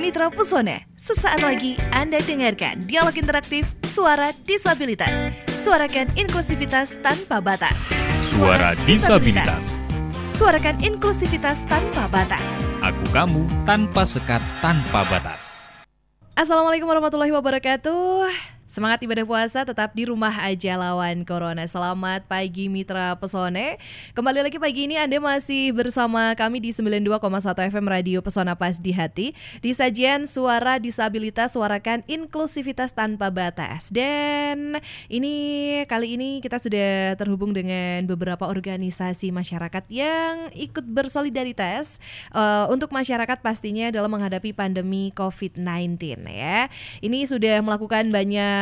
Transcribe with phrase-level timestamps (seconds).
[0.00, 5.12] Mitra Pesona, sesaat lagi Anda dengarkan dialog interaktif Suara Disabilitas.
[5.60, 7.76] Suarakan inklusivitas tanpa batas.
[8.32, 9.76] Suara Disabilitas.
[10.32, 12.40] Suarakan inklusivitas tanpa batas.
[12.80, 15.60] Aku kamu tanpa sekat tanpa batas.
[16.32, 18.32] Assalamualaikum warahmatullahi wabarakatuh.
[18.70, 21.66] Semangat ibadah puasa tetap di rumah aja lawan Corona.
[21.66, 23.82] Selamat pagi Mitra Pesone.
[24.14, 27.10] Kembali lagi pagi ini Anda masih bersama kami di 92,1
[27.50, 29.34] FM Radio Pesona Pas di Hati.
[29.58, 33.90] Di sajian Suara Disabilitas Suarakan Inklusivitas Tanpa Batas.
[33.90, 34.78] Dan
[35.10, 35.34] ini
[35.90, 41.98] kali ini kita sudah terhubung dengan beberapa organisasi masyarakat yang ikut bersolidaritas
[42.30, 46.70] uh, untuk masyarakat pastinya dalam menghadapi pandemi COVID-19 ya.
[47.02, 48.59] Ini sudah melakukan banyak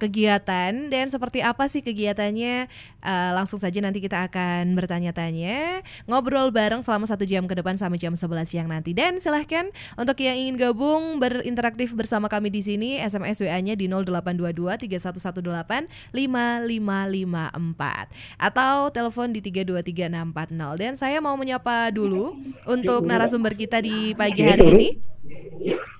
[0.00, 2.68] kegiatan dan seperti apa sih kegiatannya?
[3.04, 8.00] Uh, langsung saja nanti kita akan bertanya-tanya ngobrol bareng selama satu jam ke depan sampai
[8.00, 8.96] jam 11 siang nanti.
[8.96, 9.68] Dan silahkan
[10.00, 18.40] untuk yang ingin gabung berinteraktif bersama kami di sini SMS WA-nya di 0822 3118 5554
[18.40, 24.64] atau telepon di 323640 dan saya mau menyapa dulu untuk narasumber kita di pagi hari
[24.64, 24.88] ini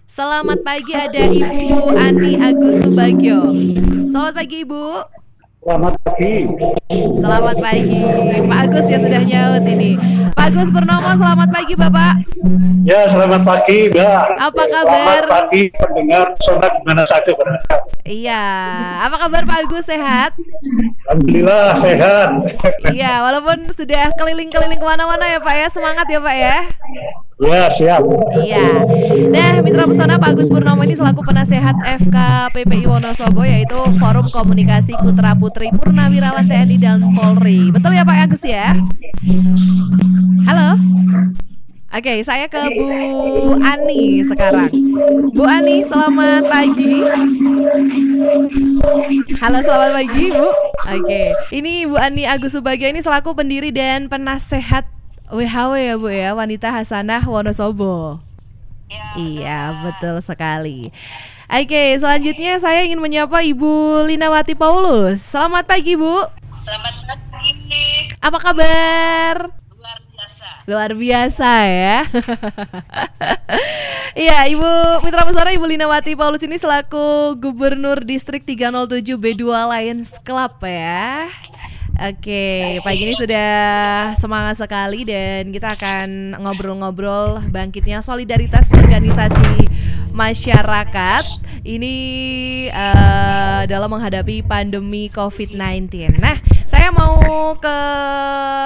[0.05, 3.49] Selamat pagi ada Ibu Ani Agus Subagio.
[4.13, 4.85] Selamat pagi Ibu.
[5.65, 6.35] Selamat pagi.
[7.17, 8.01] Selamat pagi
[8.45, 9.97] Pak Agus ya sudah nyaut ini.
[10.37, 12.15] Pak Agus Purnomo selamat pagi Bapak.
[12.85, 14.25] Ya selamat pagi Mbak.
[14.45, 15.23] Apa kabar?
[15.25, 17.77] Selamat pagi pendengar sonat mana saja berada.
[18.05, 18.45] Iya.
[19.09, 20.37] Apa kabar Pak Agus sehat?
[21.09, 22.29] Alhamdulillah sehat.
[22.93, 26.59] Iya walaupun sudah keliling-keliling ke mana-mana ya Pak ya semangat ya Pak ya.
[27.45, 28.01] Ya siap.
[28.41, 28.89] Iya.
[29.29, 35.37] Nah, Mitra Pesona Pak Agus Purnomo ini selaku penasehat FKPPI Wonosobo yaitu Forum Komunikasi Putra
[35.37, 37.69] Putri Purnawirawan TNI dan Polri.
[37.69, 38.73] Betul ya Pak Agus ya?
[40.49, 40.81] Halo.
[41.95, 44.73] Oke, saya ke Bu Ani sekarang.
[45.31, 47.07] Bu Ani, selamat pagi.
[49.39, 50.49] Halo, selamat pagi, Bu.
[50.91, 51.23] Oke,
[51.55, 54.91] ini Bu Ani Agus Subagio ini selaku pendiri dan penasehat
[55.35, 58.23] WHW ya Bu ya, Wanita Hasanah Wonosobo.
[58.87, 60.95] Ya, Iya, betul sekali.
[61.51, 65.19] Oke, selanjutnya saya ingin menyapa Ibu Linawati Paulus.
[65.27, 66.23] Selamat pagi, Bu.
[66.63, 68.15] Selamat pagi.
[68.23, 69.51] Apa kabar?
[69.75, 70.47] Luar biasa.
[70.71, 71.99] Luar biasa ya.
[74.15, 80.55] Iya, Ibu Mitra Pesona Ibu Linawati Paulus ini selaku Gubernur Distrik 307 B2 Lions Club
[80.63, 81.27] ya.
[81.95, 83.51] Oke, pagi ini sudah
[84.19, 89.71] semangat sekali dan kita akan ngobrol-ngobrol bangkitnya solidaritas organisasi
[90.11, 91.23] masyarakat
[91.63, 91.95] ini
[92.75, 96.19] uh, dalam menghadapi pandemi COVID-19.
[96.19, 96.35] Nah,
[96.67, 97.79] saya mau ke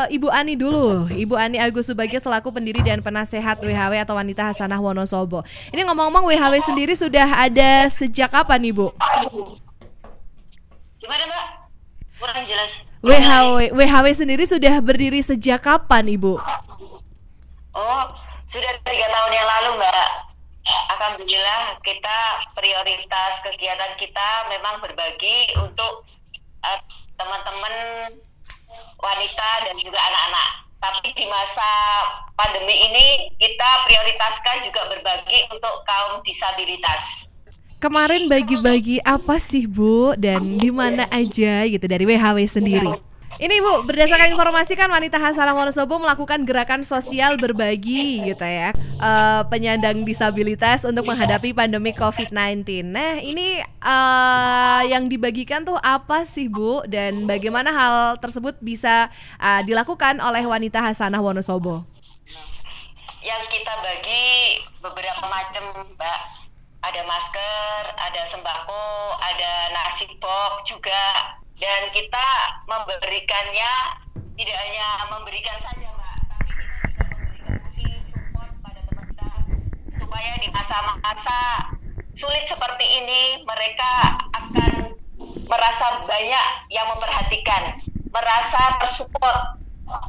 [0.09, 1.13] Ibu Ani dulu.
[1.13, 5.45] Ibu Ani Agus Subagio selaku pendiri dan penasehat WHW atau Wanita Hasanah Wonosobo.
[5.69, 8.97] Ini ngomong-ngomong WHW sendiri sudah ada sejak kapan, Ibu?
[10.97, 11.47] Gimana Mbak?
[12.25, 12.88] Kurang jelas.
[12.99, 16.35] WHW WHW sendiri sudah berdiri sejak kapan, Ibu?
[17.79, 18.03] Oh,
[18.51, 20.09] sudah tiga tahun yang lalu Mbak.
[20.69, 22.19] Alhamdulillah kita
[22.59, 26.03] prioritas kegiatan kita memang berbagi untuk
[26.67, 26.81] uh,
[27.15, 27.75] teman-teman
[28.99, 30.51] wanita dan juga anak-anak.
[30.79, 31.71] Tapi di masa
[32.35, 33.07] pandemi ini
[33.39, 37.28] kita prioritaskan juga berbagi untuk kaum disabilitas.
[37.79, 42.91] Kemarin bagi-bagi apa sih Bu dan di mana aja gitu dari WHW sendiri?
[43.39, 49.47] Ini Bu, berdasarkan informasi kan wanita Hasanah Wonosobo melakukan gerakan sosial berbagi gitu ya uh,
[49.47, 56.83] Penyandang disabilitas untuk menghadapi pandemi COVID-19 Nah ini uh, yang dibagikan tuh apa sih Bu?
[56.83, 59.07] Dan bagaimana hal tersebut bisa
[59.39, 61.87] uh, dilakukan oleh wanita Hasanah Wonosobo?
[63.23, 66.38] Yang kita bagi beberapa macam Mbak
[66.79, 72.29] ada masker, ada sembako, ada nasi box juga, dan kita
[72.71, 73.73] memberikannya
[74.39, 79.31] tidak hanya memberikan saja mbak, tapi kita juga memberikan support pada teman kita
[79.99, 81.41] supaya di masa-masa
[82.15, 84.95] sulit seperti ini mereka akan
[85.51, 87.83] merasa banyak yang memperhatikan,
[88.15, 89.59] merasa tersupport.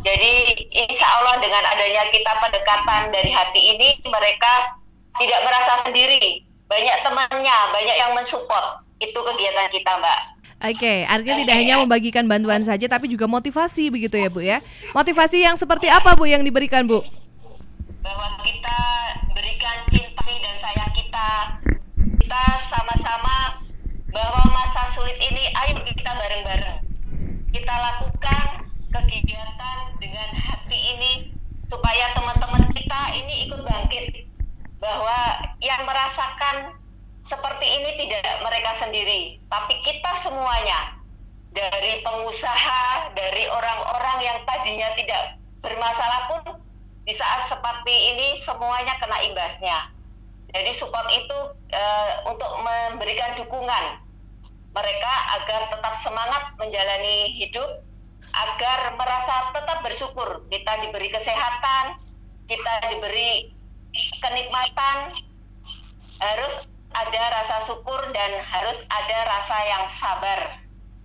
[0.03, 4.75] Jadi insya Allah dengan adanya kita pendekatan dari hati ini mereka
[5.17, 8.85] tidak merasa sendiri, banyak temannya, banyak yang mensupport.
[9.01, 10.19] Itu kegiatan kita, Mbak.
[10.59, 14.61] Oke, artinya tidak hanya membagikan bantuan saja, tapi juga motivasi begitu ya, Bu ya.
[14.93, 17.01] Motivasi yang seperti apa, Bu, yang diberikan, Bu?
[18.05, 18.79] Bahwa kita
[19.33, 21.29] berikan cinta dan sayang kita.
[22.21, 23.65] Kita sama-sama
[24.13, 26.77] bahwa masa sulit ini, ayo kita bareng-bareng.
[27.49, 28.45] Kita lakukan
[28.93, 31.11] kegiatan dengan hati ini
[31.71, 34.28] supaya teman-teman kita ini ikut bangkit
[34.79, 35.19] bahwa
[35.59, 36.79] yang merasakan
[37.27, 40.97] seperti ini tidak mereka sendiri, tapi kita semuanya
[41.53, 46.41] dari pengusaha, dari orang-orang yang tadinya tidak bermasalah pun
[47.05, 49.77] di saat seperti ini semuanya kena imbasnya.
[50.49, 51.37] Jadi support itu
[51.73, 54.01] uh, untuk memberikan dukungan
[54.73, 57.85] mereka agar tetap semangat menjalani hidup,
[58.33, 61.97] agar merasa tetap bersyukur kita diberi kesehatan,
[62.49, 63.53] kita diberi
[64.21, 65.13] kenikmatan,
[66.19, 66.55] harus
[66.93, 70.39] ada rasa syukur dan harus ada rasa yang sabar.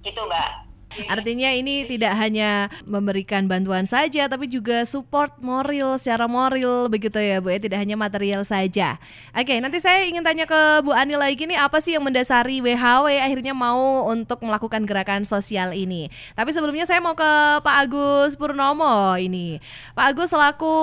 [0.04, 0.63] Gitu mbak
[1.10, 7.38] Artinya ini tidak hanya memberikan bantuan saja tapi juga support moral secara moral begitu ya
[7.42, 8.98] Bu ya, tidak hanya material saja.
[9.34, 13.18] Oke, nanti saya ingin tanya ke Bu Ani lagi nih apa sih yang mendasari WHW
[13.20, 16.10] akhirnya mau untuk melakukan gerakan sosial ini.
[16.34, 17.30] Tapi sebelumnya saya mau ke
[17.62, 19.58] Pak Agus Purnomo ini.
[19.94, 20.74] Pak Agus selaku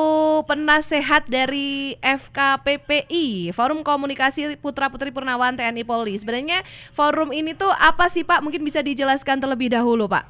[0.48, 6.16] penasehat dari FKPPI, Forum Komunikasi Putra Putri Purnawan TNI Polri.
[6.18, 6.64] Sebenarnya
[6.96, 8.42] forum ini tuh apa sih Pak?
[8.42, 10.26] Mungkin bisa dijelaskan terlebih dahulu dulu Pak?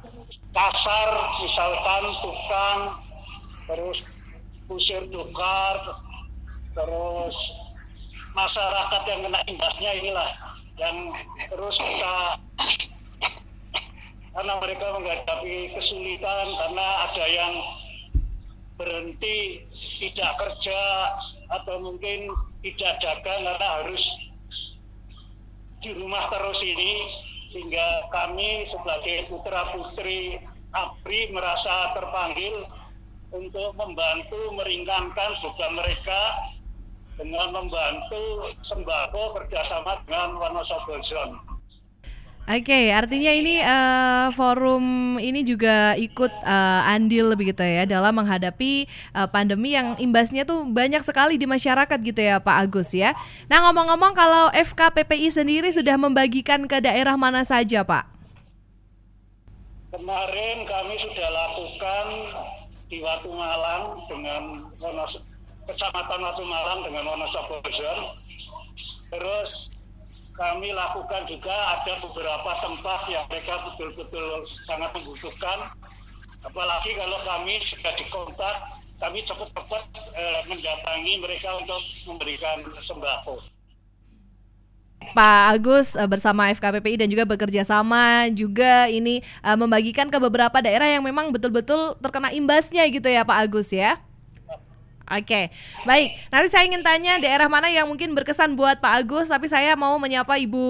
[0.52, 2.80] Pasar misalkan tukang,
[3.72, 4.00] terus
[4.68, 5.80] kusir tukar,
[6.76, 7.36] terus
[8.36, 10.30] masyarakat yang kena imbasnya inilah
[10.76, 10.96] yang
[11.48, 12.16] terus kita
[14.32, 17.52] karena mereka menghadapi kesulitan karena ada yang
[18.76, 19.64] berhenti
[20.00, 20.80] tidak kerja
[21.52, 22.28] atau mungkin
[22.64, 24.32] tidak dagang karena harus
[25.84, 27.04] di rumah terus ini
[27.52, 30.40] sehingga kami sebagai putra putri
[30.72, 32.64] ABRI merasa terpanggil
[33.28, 36.20] untuk membantu meringankan beban mereka
[37.20, 41.51] dengan membantu sembako kerjasama dengan Wonosobo Zone.
[42.42, 48.90] Oke, okay, artinya ini uh, forum ini juga ikut uh, andil begitu ya dalam menghadapi
[49.14, 53.14] uh, pandemi yang imbasnya tuh banyak sekali di masyarakat gitu ya Pak Agus ya.
[53.46, 58.10] Nah ngomong-ngomong kalau FKPPI sendiri sudah membagikan ke daerah mana saja Pak?
[59.94, 62.06] Kemarin kami sudah lakukan
[62.90, 65.24] di Watu Malang dengan Wonos,
[65.70, 67.62] Kecamatan Watu Malang dengan Wonosobo
[69.14, 69.71] Terus
[70.32, 75.58] kami lakukan juga ada beberapa tempat yang mereka betul-betul sangat membutuhkan
[76.52, 78.56] apalagi kalau kami sudah dikontak
[79.02, 79.82] kami cepat-cepat
[80.14, 83.42] eh, mendatangi mereka untuk memberikan sembako.
[85.10, 90.54] Pak Agus eh, bersama FKPPI dan juga bekerja sama juga ini uh, membagikan ke beberapa
[90.62, 93.98] daerah yang memang betul-betul terkena imbasnya gitu ya Pak Agus ya.
[95.02, 95.50] Oke,
[95.82, 96.14] baik.
[96.30, 99.98] Nanti saya ingin tanya daerah mana yang mungkin berkesan buat Pak Agus, tapi saya mau
[99.98, 100.64] menyapa Ibu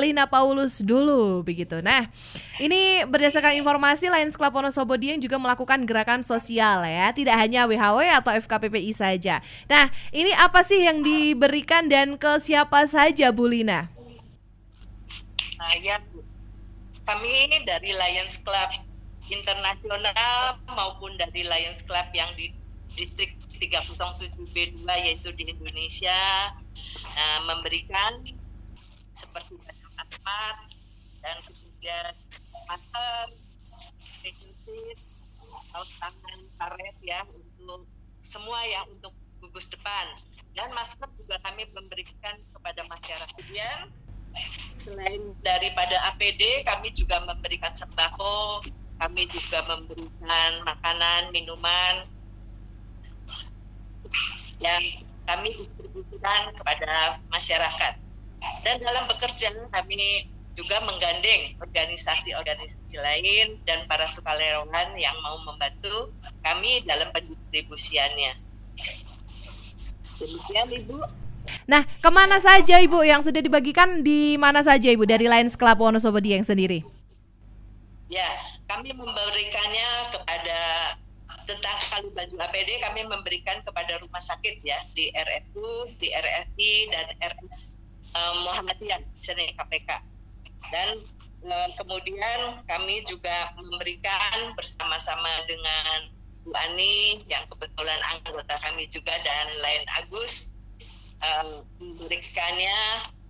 [0.00, 1.84] Lina Paulus dulu, begitu.
[1.84, 2.08] Nah,
[2.56, 8.08] ini berdasarkan informasi Lions Club Wonosobo yang juga melakukan gerakan sosial ya, tidak hanya WHW
[8.24, 9.44] atau FKPPI saja.
[9.68, 13.92] Nah, ini apa sih yang diberikan dan ke siapa saja, Bu Lina?
[15.60, 16.00] Nah, ya,
[17.04, 17.32] kami
[17.68, 18.70] dari Lions Club
[19.28, 22.50] internasional maupun dari Lions Club yang di
[22.86, 26.20] distrik 307B2 yaitu di Indonesia
[27.02, 28.22] uh, memberikan
[29.16, 30.56] seperti tempat
[31.24, 32.06] dan kemudian
[32.70, 33.26] masker,
[34.22, 34.98] desinfektif,
[35.74, 37.88] kaos tangan, karet ya untuk
[38.22, 39.10] semua yang untuk
[39.42, 40.06] gugus depan.
[40.54, 43.88] Dan masker juga kami memberikan kepada masyarakat kemudian
[44.76, 48.60] selain daripada APD kami juga memberikan sembako
[49.00, 52.04] kami juga memberikan makanan minuman
[54.62, 54.82] yang
[55.26, 57.94] kami distribusikan kepada masyarakat.
[58.62, 66.80] Dan dalam bekerja kami juga menggandeng organisasi-organisasi lain dan para sukarelawan yang mau membantu kami
[66.88, 68.30] dalam pendistribusiannya.
[70.16, 70.96] Demikian Ibu.
[71.68, 75.78] Nah, ke mana saja Ibu yang sudah dibagikan di mana saja Ibu dari Lions Club
[75.78, 76.82] Wonosobo yang sendiri?
[78.08, 78.26] Ya,
[78.70, 80.58] kami memberikannya kepada
[81.46, 85.66] tentang kali baju APD kami memberikan kepada rumah sakit ya di RFU,
[86.02, 89.90] di RFI dan RS eh, Muhammadiyah Seni KPK.
[90.66, 90.98] Dan
[91.46, 96.10] uh, kemudian kami juga memberikan bersama-sama dengan
[96.42, 100.54] Bu Ani yang kebetulan anggota kami juga dan lain Agus
[101.22, 102.78] uh, memberikannya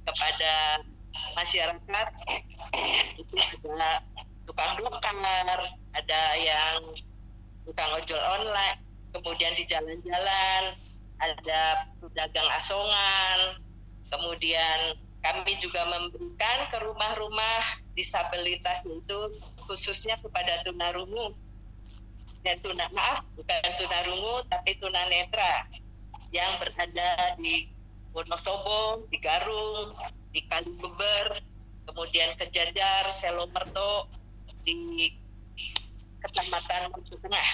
[0.08, 0.84] kepada
[1.36, 2.06] masyarakat
[3.20, 4.00] itu ada
[4.46, 5.60] tukang dokter,
[5.96, 6.76] ada yang
[7.66, 8.78] tukang ojol online,
[9.10, 10.62] kemudian di jalan-jalan
[11.18, 13.58] ada pedagang asongan,
[14.06, 14.94] kemudian
[15.26, 19.18] kami juga memberikan ke rumah-rumah disabilitas itu
[19.66, 21.34] khususnya kepada tunarungu.
[22.46, 25.66] Dan tuna maaf bukan tunarungu tapi tunanetra
[26.30, 27.66] yang berada di
[28.14, 29.90] Wonosobo, di Garung,
[30.30, 31.42] di Kalibeber,
[31.90, 34.06] kemudian ke Jajar, Selomerto,
[34.62, 35.10] di
[36.26, 37.48] Kecamatan Mojo Tengah.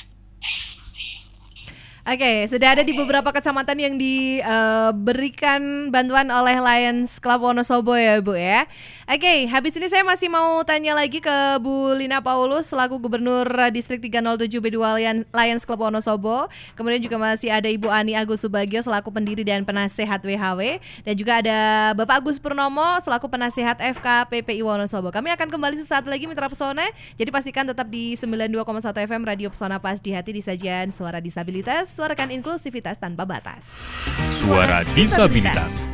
[2.02, 8.34] Oke, sudah ada di beberapa kecamatan yang diberikan bantuan oleh Lions Club Wonosobo ya Bu
[8.34, 8.66] ya.
[9.12, 14.00] Oke, habis ini saya masih mau tanya lagi ke Bu Lina Paulus selaku Gubernur Distrik
[14.00, 14.80] 307 B2
[15.28, 16.48] Lions Club Wonosobo.
[16.72, 21.44] Kemudian juga masih ada Ibu Ani Agus Subagio selaku pendiri dan penasehat WHW dan juga
[21.44, 25.12] ada Bapak Agus Purnomo selaku penasehat FK PPI Wonosobo.
[25.12, 26.88] Kami akan kembali sesaat lagi Mitra Pesona.
[27.20, 28.64] Jadi pastikan tetap di 92,1
[28.96, 33.60] FM Radio Pesona Pas di Hati di sajian Suara Disabilitas suarakan inklusivitas tanpa batas.
[34.40, 35.84] Suara disabilitas.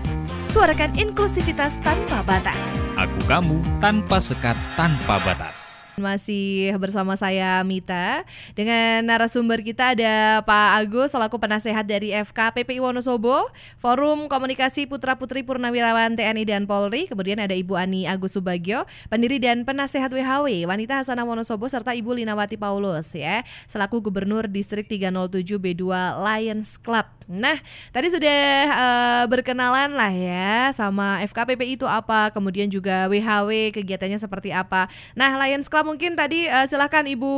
[0.48, 2.56] Suarakan inklusivitas tanpa batas.
[2.96, 5.77] Aku kamu tanpa sekat tanpa batas.
[5.98, 8.22] Masih bersama saya Mita
[8.54, 13.50] dengan narasumber kita ada Pak Agus selaku penasehat dari FK PPI Wonosobo,
[13.82, 19.42] Forum Komunikasi Putra Putri Purnawirawan TNI dan Polri, kemudian ada Ibu Ani Agus Subagio, pendiri
[19.42, 25.58] dan penasehat WHW Wanita Hasanah Wonosobo serta Ibu Linawati Paulus ya, selaku Gubernur Distrik 307
[25.58, 25.82] B2
[26.22, 27.18] Lions Club.
[27.28, 27.60] Nah,
[27.92, 28.40] tadi sudah
[28.72, 34.88] uh, berkenalan lah ya sama FKPPI itu apa, kemudian juga WHW kegiatannya seperti apa.
[35.12, 37.32] Nah, Lions Club mungkin tadi uh, silahkan Ibu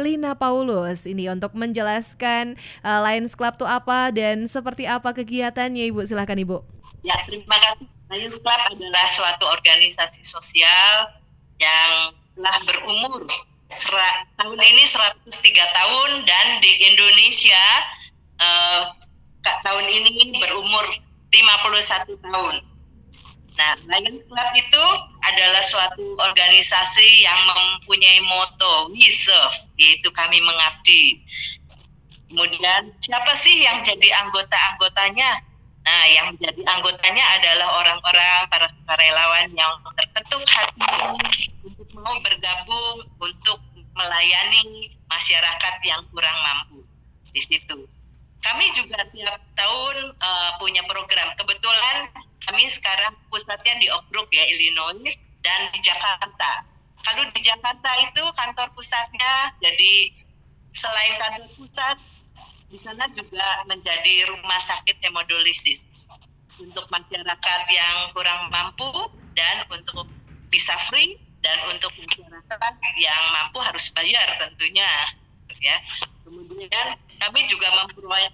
[0.00, 6.08] Lina Paulus ini untuk menjelaskan uh, Lions Club itu apa dan seperti apa kegiatannya Ibu.
[6.08, 6.64] Silahkan Ibu.
[7.04, 7.84] Ya, terima kasih.
[8.08, 11.12] Lions Club adalah suatu organisasi sosial
[11.60, 13.28] yang telah berumur
[14.40, 17.64] tahun ini 103 tahun dan di Indonesia
[18.40, 18.82] uh,
[19.44, 20.84] tahun ini berumur
[21.28, 22.71] 51 tahun.
[23.52, 24.84] Nah, Lions Club itu
[25.28, 31.20] adalah suatu organisasi yang mempunyai moto We Serve, yaitu kami mengabdi.
[32.32, 35.44] Kemudian siapa sih yang jadi anggota-anggotanya?
[35.82, 40.88] Nah, yang menjadi anggotanya adalah orang-orang para sukarelawan yang terketuk hati
[41.66, 43.58] untuk mau bergabung untuk
[43.92, 46.80] melayani masyarakat yang kurang mampu
[47.36, 47.84] di situ.
[48.42, 51.34] Kami juga tiap tahun uh, punya program.
[51.36, 52.10] Kebetulan
[52.48, 56.66] kami sekarang pusatnya di Oak Brook ya Illinois dan di Jakarta.
[57.02, 60.14] Kalau di Jakarta itu kantor pusatnya, jadi
[60.70, 61.96] selain kantor pusat,
[62.72, 66.08] di sana juga menjadi rumah sakit hemodialisis
[66.56, 68.88] untuk masyarakat yang kurang mampu
[69.36, 70.08] dan untuk
[70.48, 74.88] bisa free dan untuk masyarakat yang mampu harus bayar tentunya
[75.62, 75.76] ya
[76.24, 76.88] kemudian
[77.22, 77.68] kami juga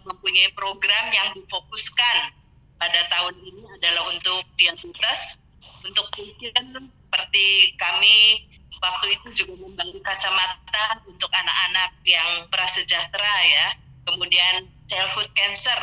[0.06, 2.37] mempunyai program yang difokuskan
[2.78, 5.42] pada tahun ini adalah untuk diabetes
[5.82, 8.46] untuk pasien seperti kami
[8.78, 13.66] waktu itu juga membagi kacamata untuk anak-anak yang prasejahtera ya
[14.06, 15.78] kemudian childhood cancer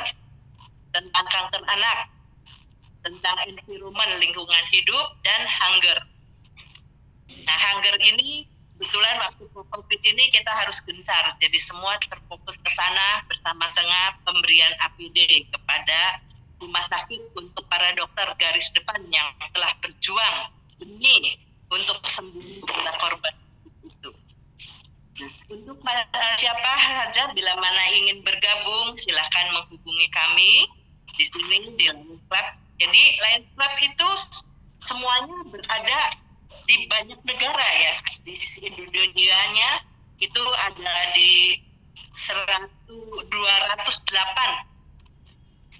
[0.95, 2.07] tentang kanker anak
[3.03, 5.99] tentang environment lingkungan hidup dan hunger
[7.45, 11.37] Nah, hunger ini kebetulan waktu COVID ini kita harus gencar.
[11.41, 16.24] Jadi semua terfokus ke sana bersama-sama pemberian APD kepada
[16.65, 20.49] rumah sakit untuk para dokter garis depan yang telah berjuang
[20.81, 21.37] demi
[21.69, 22.01] untuk
[22.65, 23.35] para korban
[23.85, 24.11] itu.
[25.15, 25.77] Nah, untuk
[26.41, 30.65] siapa saja bila mana ingin bergabung silahkan menghubungi kami
[31.15, 32.47] di sini di Lions Club.
[32.81, 34.09] Jadi Lions Club itu
[34.83, 36.01] semuanya berada
[36.65, 37.93] di banyak negara ya
[38.25, 38.33] di
[38.89, 39.85] dunianya
[40.17, 41.61] itu ada di
[42.15, 44.75] 100, 208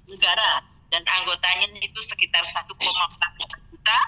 [0.06, 2.72] negara dan anggotanya itu sekitar 1,4
[3.68, 4.00] juta.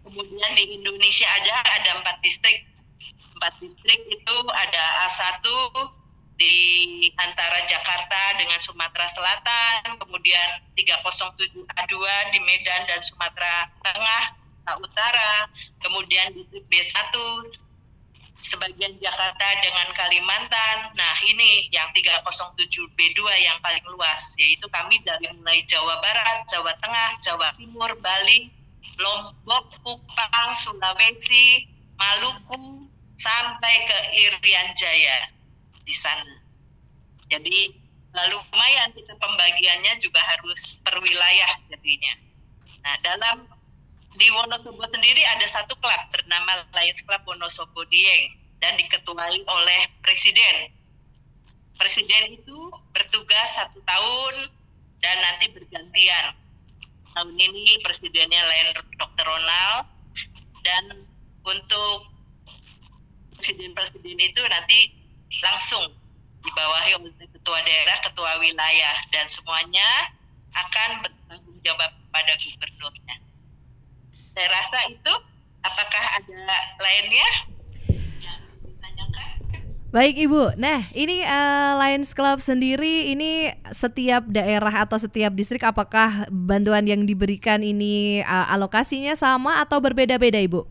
[0.00, 2.64] Kemudian di Indonesia ada ada empat distrik.
[3.36, 5.44] Empat distrik itu ada A1,
[6.40, 6.56] di
[7.20, 11.96] antara Jakarta dengan Sumatera Selatan, kemudian 307 A2
[12.32, 14.40] di Medan dan Sumatera Tengah,
[14.80, 15.50] Utara,
[15.84, 17.12] kemudian di B1
[18.40, 20.96] sebagian Jakarta dengan Kalimantan.
[20.96, 26.72] Nah, ini yang 307 B2 yang paling luas, yaitu kami dari mulai Jawa Barat, Jawa
[26.80, 28.48] Tengah, Jawa Timur, Bali,
[28.96, 31.68] Lombok, Kupang, Sulawesi,
[32.00, 32.88] Maluku,
[33.20, 35.28] sampai ke Irian Jaya
[35.84, 36.40] di sana.
[37.28, 37.76] Jadi
[38.10, 42.16] lumayan kita pembagiannya juga harus per wilayah jadinya.
[42.80, 43.44] Nah dalam
[44.18, 50.74] di Wonosobo sendiri ada satu klub bernama Lions Club Wonosobo Dieng dan diketuai oleh presiden.
[51.78, 52.58] Presiden itu
[52.92, 54.50] bertugas satu tahun
[55.00, 56.36] dan nanti bergantian.
[57.10, 59.24] Tahun ini presidennya lain Dr.
[59.24, 59.88] Ronald
[60.62, 60.84] dan
[61.40, 62.10] untuk
[63.40, 64.92] presiden-presiden itu nanti
[65.40, 65.88] langsung
[66.44, 69.88] dibawahi oleh ketua daerah, ketua wilayah dan semuanya
[70.52, 73.29] akan bertanggung jawab pada gubernurnya.
[74.40, 75.14] Saya rasa itu
[75.60, 76.40] apakah ada
[76.80, 77.28] lainnya?
[79.92, 86.24] Baik Ibu, nah ini uh, Lions Club sendiri ini setiap daerah atau setiap distrik apakah
[86.32, 90.64] bantuan yang diberikan ini uh, alokasinya sama atau berbeda-beda Ibu?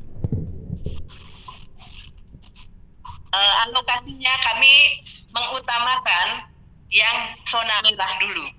[3.29, 6.49] Uh, alokasinya kami mengutamakan
[6.89, 8.49] yang zona merah dulu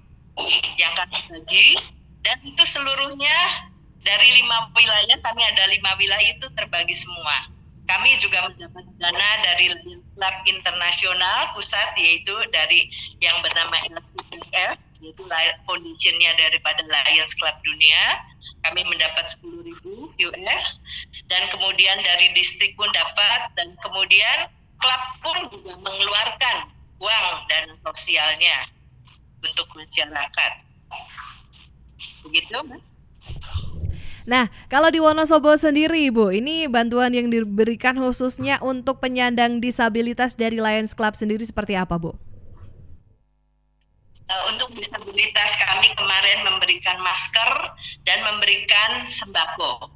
[0.78, 1.68] yang kami bagi
[2.22, 3.66] dan itu seluruhnya
[4.00, 7.50] dari lima wilayah kami ada lima wilayah itu terbagi semua
[7.90, 9.74] kami juga mendapat dana dari
[10.14, 12.86] Club Internasional pusat yaitu dari
[13.18, 15.22] yang bernama LCF yaitu
[15.66, 18.30] foundationnya daripada Lions Club Dunia
[18.60, 19.80] kami mendapat 10.000
[20.28, 20.64] US
[21.32, 24.38] dan kemudian dari distrik pun dapat dan kemudian
[24.76, 26.68] klub pun juga mengeluarkan
[27.00, 28.68] uang dan sosialnya
[29.40, 30.52] untuk masyarakat.
[32.28, 32.84] Begitu, Mas?
[34.28, 40.60] Nah, kalau di Wonosobo sendiri, Ibu, ini bantuan yang diberikan khususnya untuk penyandang disabilitas dari
[40.60, 42.12] Lions Club sendiri seperti apa, Bu?
[44.30, 47.50] Uh, untuk disabilitas kami kemarin memberikan masker
[48.06, 49.90] dan memberikan sembako.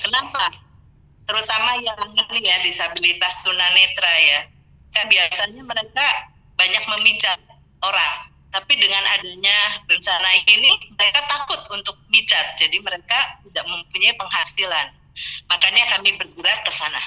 [0.00, 0.70] Kenapa?
[1.30, 4.40] terutama yang ini ya disabilitas tunanetra ya
[4.90, 6.06] kan biasanya mereka
[6.58, 7.38] banyak memijat
[7.86, 8.14] orang
[8.50, 14.86] tapi dengan adanya bencana ini mereka takut untuk mijat jadi mereka tidak mempunyai penghasilan.
[15.46, 17.02] Makanya kami bergerak ke sana.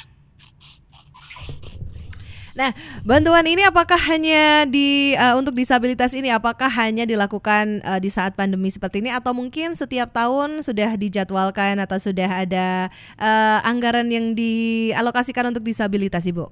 [2.53, 2.69] Nah,
[3.01, 6.29] bantuan ini apakah hanya di uh, untuk disabilitas ini?
[6.29, 9.09] Apakah hanya dilakukan uh, di saat pandemi seperti ini?
[9.09, 16.29] Atau mungkin setiap tahun sudah dijadwalkan atau sudah ada uh, anggaran yang dialokasikan untuk disabilitas,
[16.29, 16.45] Ibu?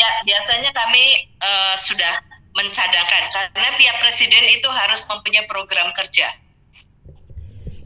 [0.00, 1.04] Ya, biasanya kami
[1.44, 2.24] uh, sudah
[2.60, 6.28] mencadangkan karena tiap presiden itu harus mempunyai program kerja.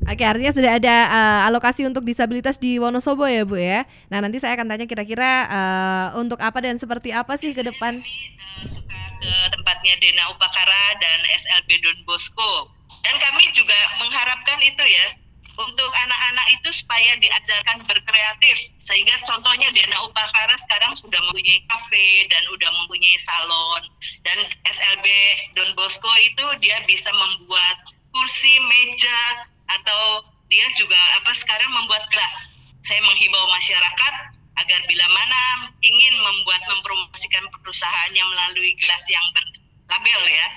[0.04, 3.88] Oke, artinya sudah ada uh, alokasi untuk disabilitas di Wonosobo ya, Bu ya.
[4.12, 8.04] Nah, nanti saya akan tanya kira-kira uh, untuk apa dan seperti apa sih ke depan?
[8.04, 12.68] Kami uh, suka ke tempatnya Dena Upakara dan SLB Don Bosco.
[13.00, 15.06] Dan kami juga mengharapkan itu ya,
[15.54, 18.74] untuk anak-anak itu supaya diajarkan berkreatif.
[18.82, 23.82] Sehingga contohnya Dena Upakara sekarang sudah mempunyai kafe dan sudah mempunyai salon.
[24.26, 25.06] Dan SLB
[25.54, 27.76] Don Bosco itu dia bisa membuat
[28.10, 32.58] kursi, meja, atau dia juga apa sekarang membuat kelas.
[32.84, 34.14] Saya menghimbau masyarakat
[34.54, 35.42] agar bila mana
[35.82, 40.48] ingin membuat mempromosikan perusahaannya melalui gelas yang berlabel ya,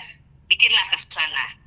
[0.45, 1.66] bikinlah ke sana.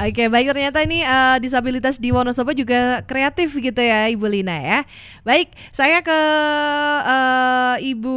[0.00, 4.80] Oke, baik ternyata ini uh, disabilitas di Wonosobo juga kreatif gitu ya Ibu Lina ya.
[5.28, 6.20] Baik, saya ke
[7.04, 8.16] uh, Ibu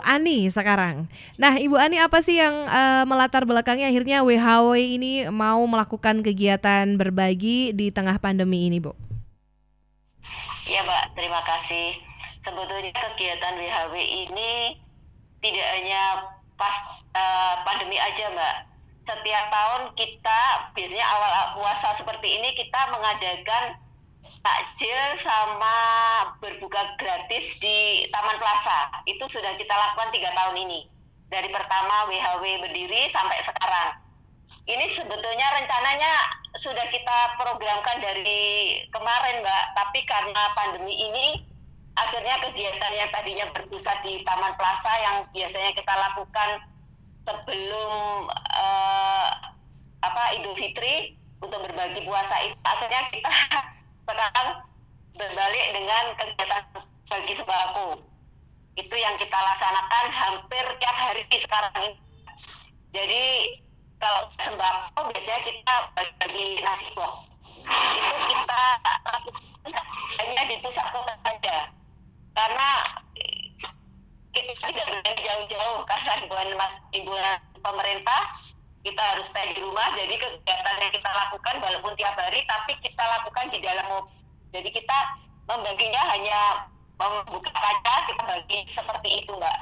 [0.00, 1.04] Ani sekarang.
[1.36, 6.96] Nah, Ibu Ani apa sih yang uh, melatar belakangnya akhirnya WHW ini mau melakukan kegiatan
[6.96, 8.96] berbagi di tengah pandemi ini, Bu?
[10.64, 12.00] Ya, Mbak, terima kasih.
[12.40, 14.80] Sebetulnya kegiatan WHW ini
[15.44, 16.24] tidak hanya
[16.56, 18.71] pas uh, pandemi aja, Mbak
[19.02, 20.40] setiap tahun kita
[20.78, 23.82] biasanya awal puasa seperti ini kita mengadakan
[24.42, 25.76] takjil sama
[26.42, 28.90] berbuka gratis di Taman Plaza.
[29.06, 30.86] Itu sudah kita lakukan tiga tahun ini.
[31.30, 33.98] Dari pertama WHW berdiri sampai sekarang.
[34.68, 36.12] Ini sebetulnya rencananya
[36.60, 39.64] sudah kita programkan dari kemarin, Mbak.
[39.74, 41.26] Tapi karena pandemi ini,
[41.96, 46.50] akhirnya kegiatan yang tadinya berpusat di Taman Plaza yang biasanya kita lakukan
[47.22, 49.28] sebelum uh,
[50.02, 52.56] apa Idul Fitri untuk berbagi puasa itu.
[52.66, 53.30] Akhirnya kita
[54.06, 54.48] sekarang
[55.14, 56.62] berbalik dengan kegiatan
[57.10, 58.00] bagi sembako
[58.80, 61.92] itu yang kita laksanakan hampir tiap hari sekarang ini.
[62.92, 63.24] Jadi
[64.00, 67.32] kalau sembako biasanya kita bagi nasi box
[67.68, 68.62] itu kita
[70.18, 71.56] hanya di pusat kota saja.
[72.32, 72.68] Karena
[74.32, 74.81] kita tidak
[75.48, 78.20] jauh-jauh karena himbauan mas himbauan pemerintah
[78.82, 79.94] kita harus stay di rumah.
[79.94, 84.14] Jadi kegiatan yang kita lakukan walaupun tiap hari tapi kita lakukan di dalam mobil.
[84.52, 84.98] Jadi kita
[85.46, 86.40] membaginya hanya
[86.98, 89.58] membuka kaca kita bagi seperti itu mbak.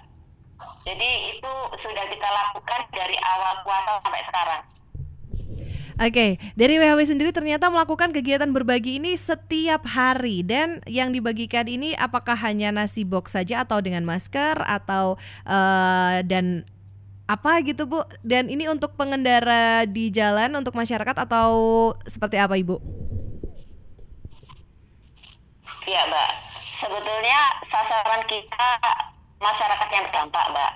[0.85, 4.63] Jadi itu sudah kita lakukan dari awal puasa sampai sekarang
[6.01, 11.93] Oke, dari WHW sendiri ternyata melakukan kegiatan berbagi ini setiap hari dan yang dibagikan ini
[11.93, 16.65] apakah hanya nasi box saja atau dengan masker atau uh, dan
[17.29, 18.01] apa gitu Bu?
[18.25, 21.53] Dan ini untuk pengendara di jalan untuk masyarakat atau
[22.09, 22.81] seperti apa Ibu?
[25.85, 26.31] Ya Mbak,
[26.81, 28.69] sebetulnya sasaran kita
[29.37, 30.73] masyarakat yang terdampak, Mbak.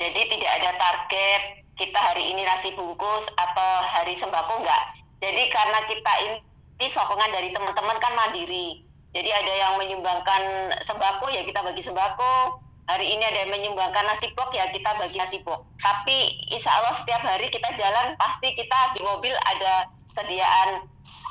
[0.00, 4.82] Jadi tidak ada target kita hari ini nasi bungkus atau hari sembako enggak.
[5.22, 8.82] Jadi karena kita ini, sokongan dari teman-teman kan mandiri.
[9.12, 12.58] Jadi ada yang menyumbangkan sembako ya kita bagi sembako.
[12.90, 15.62] Hari ini ada yang menyumbangkan nasi box ya kita bagi nasi box.
[15.78, 19.86] Tapi insya Allah setiap hari kita jalan pasti kita di mobil ada
[20.18, 20.82] sediaan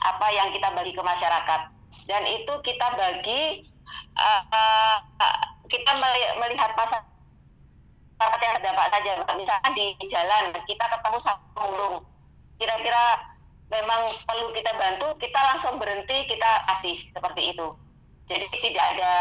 [0.07, 1.61] apa yang kita bagi ke masyarakat.
[2.07, 3.67] Dan itu kita bagi
[4.15, 4.97] uh, uh,
[5.67, 5.91] kita
[6.39, 7.10] melihat pasar
[8.21, 9.11] masyarakat yang terdampak saja.
[9.33, 12.05] Misalkan di jalan kita ketemu sama pemulung,
[12.61, 13.03] kira-kira
[13.73, 17.67] memang perlu kita bantu, kita langsung berhenti, kita kasih seperti itu.
[18.29, 19.13] Jadi tidak ada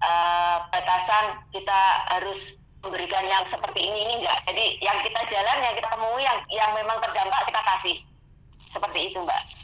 [0.00, 2.40] uh, batasan kita harus
[2.80, 4.40] memberikan yang seperti ini ini enggak.
[4.48, 7.96] Jadi yang kita jalan, yang kita temui, yang yang memang terdampak kita kasih.
[8.72, 9.59] Seperti itu, Mbak.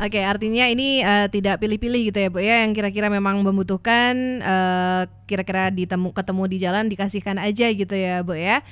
[0.00, 5.04] Oke, artinya ini uh, tidak pilih-pilih gitu ya, Bu ya, yang kira-kira memang membutuhkan uh,
[5.28, 8.64] kira-kira ditemu ketemu di jalan dikasihkan aja gitu ya, Bu ya.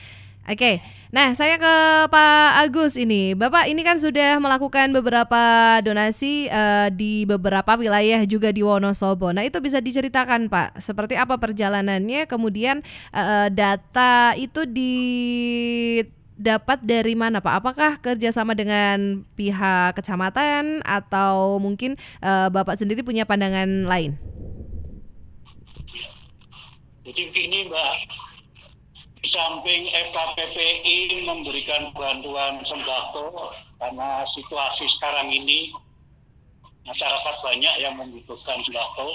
[0.49, 0.81] Oke,
[1.13, 1.75] nah saya ke
[2.09, 8.49] Pak Agus ini, Bapak ini kan sudah melakukan beberapa donasi uh, di beberapa wilayah juga
[8.49, 9.29] di Wonosobo.
[9.29, 12.81] Nah itu bisa diceritakan Pak, seperti apa perjalanannya, kemudian
[13.13, 14.97] uh, data itu di
[16.39, 17.55] dapat dari mana Pak?
[17.59, 24.15] Apakah kerjasama dengan pihak kecamatan atau mungkin uh, Bapak sendiri punya pandangan lain?
[27.03, 27.95] Jadi begini Mbak,
[29.27, 33.51] samping FKPPI memberikan bantuan sembako
[33.83, 35.75] karena situasi sekarang ini
[36.87, 39.11] masyarakat banyak yang membutuhkan sembako.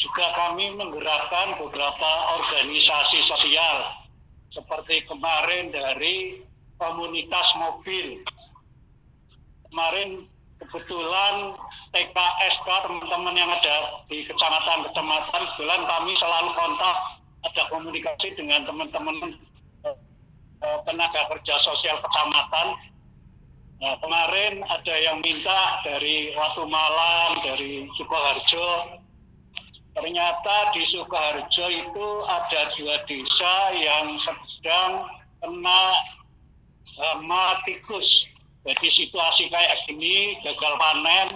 [0.00, 3.99] Juga kami menggerakkan beberapa organisasi sosial
[4.50, 6.42] seperti kemarin dari
[6.76, 8.22] komunitas mobil.
[9.70, 10.26] Kemarin
[10.58, 11.54] kebetulan
[11.94, 16.96] TKSK teman-teman yang ada di kecamatan-kecamatan, kebetulan kami selalu kontak,
[17.46, 19.38] ada komunikasi dengan teman-teman
[19.86, 22.76] eh, tenaga kerja sosial kecamatan.
[23.80, 28.99] Nah, kemarin ada yang minta dari Watu Malang, dari Sukoharjo,
[29.94, 35.08] ternyata di Sukoharjo itu ada dua desa yang sedang
[35.42, 35.82] kena
[36.98, 38.28] hama tikus.
[38.60, 41.28] Jadi situasi kayak gini, gagal panen,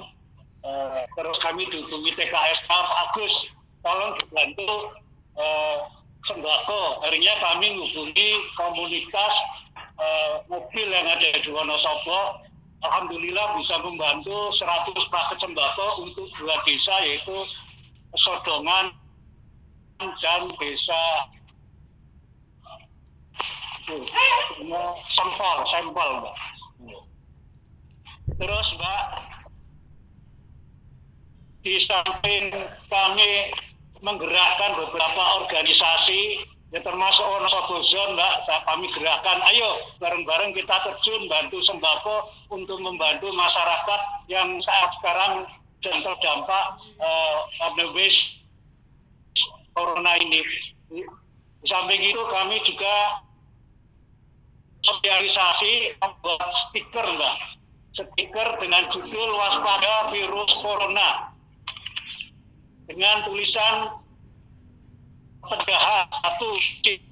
[0.60, 3.48] eh, terus kami dihubungi TKSK Pak Agus,
[3.80, 4.92] tolong dibantu
[5.40, 5.78] eh,
[6.24, 7.04] sembako.
[7.04, 9.34] Akhirnya kami menghubungi komunitas
[10.50, 12.42] mobil yang ada di Wonosobo.
[12.84, 17.32] Alhamdulillah bisa membantu 100 paket sembako untuk dua desa yaitu
[18.14, 18.94] Sodongan
[19.98, 21.02] dan desa
[25.10, 26.36] sampel sampel mbak.
[28.40, 29.02] Terus mbak
[31.64, 32.52] di samping
[32.92, 33.30] kami
[34.04, 41.62] menggerakkan beberapa organisasi ya termasuk Wonosobo Zone mbak kami gerakkan ayo bareng-bareng kita terjun bantu
[41.62, 45.48] sembako untuk membantu masyarakat yang saat sekarang
[45.84, 46.64] dan terdampak
[46.96, 48.08] uh, pandemi
[49.76, 50.40] corona ini.
[50.88, 51.04] Di
[51.68, 53.20] samping itu kami juga
[54.80, 57.36] sosialisasi membuat stiker mbak.
[57.94, 61.30] Stiker dengan judul waspada virus corona.
[62.88, 64.00] Dengan tulisan
[65.44, 66.48] penjahat satu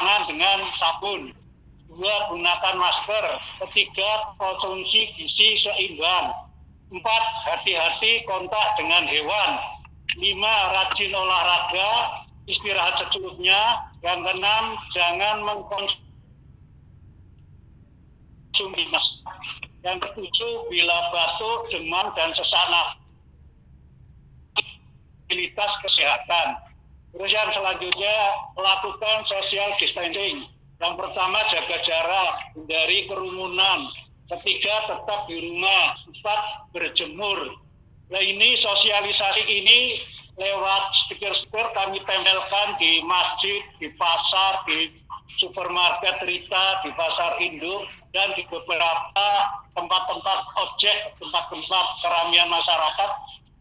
[0.01, 1.23] tangan dengan sabun.
[1.93, 3.25] Dua gunakan masker.
[3.69, 6.33] Ketiga konsumsi gizi seimbang
[6.93, 9.51] Empat, hati-hati kontak dengan hewan.
[10.21, 13.81] Lima, rajin olahraga, istirahat secukupnya.
[14.05, 15.97] Yang keenam, jangan mengkonsumsi
[18.93, 19.25] mas.
[19.81, 22.61] Yang ketujuh, bila batuk, demam, dan sesak
[25.33, 26.61] nafas kesehatan.
[27.17, 28.17] Terus yang selanjutnya,
[28.57, 30.45] lakukan social distancing.
[30.77, 33.89] Yang pertama, jaga jarak, hindari kerumunan,
[34.33, 35.93] Ketiga, tetap di rumah.
[36.09, 36.41] Empat,
[36.73, 37.53] berjemur.
[38.09, 40.01] Nah ini sosialisasi ini
[40.41, 44.89] lewat stiker-stiker kami tempelkan di masjid, di pasar, di
[45.37, 47.85] supermarket Rita, di pasar induk,
[48.17, 49.29] dan di beberapa
[49.77, 53.11] tempat-tempat objek, tempat-tempat keramian masyarakat.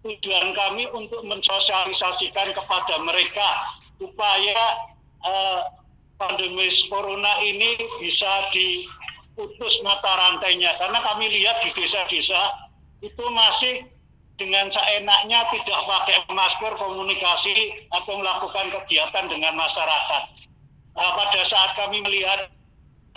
[0.01, 3.49] Tujuan kami untuk mensosialisasikan kepada mereka
[3.99, 4.59] supaya
[5.21, 5.61] eh,
[6.17, 8.87] pandemi corona ini bisa di
[9.35, 12.69] putus mata rantainya karena kami lihat di desa-desa
[13.01, 13.87] itu masih
[14.35, 20.23] dengan seenaknya tidak pakai masker komunikasi atau melakukan kegiatan dengan masyarakat.
[20.97, 22.49] Nah, pada saat kami melihat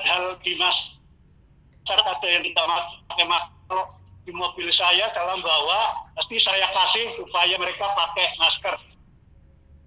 [0.05, 2.67] hal di masyarakat ada yang tidak
[3.09, 3.81] pakai masker
[4.25, 8.75] di mobil saya dalam bawa pasti saya kasih supaya mereka pakai masker.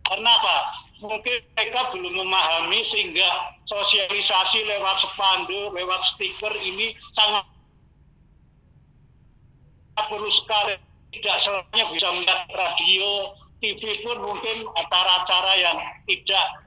[0.08, 0.58] Karena apa?
[1.04, 7.44] Mungkin mereka belum memahami sehingga sosialisasi lewat spanduk, lewat stiker ini sangat
[10.00, 10.80] perlu sekali.
[11.08, 13.32] Tidak selamanya bisa melihat radio,
[13.64, 16.67] TV pun mungkin acara-acara yang tidak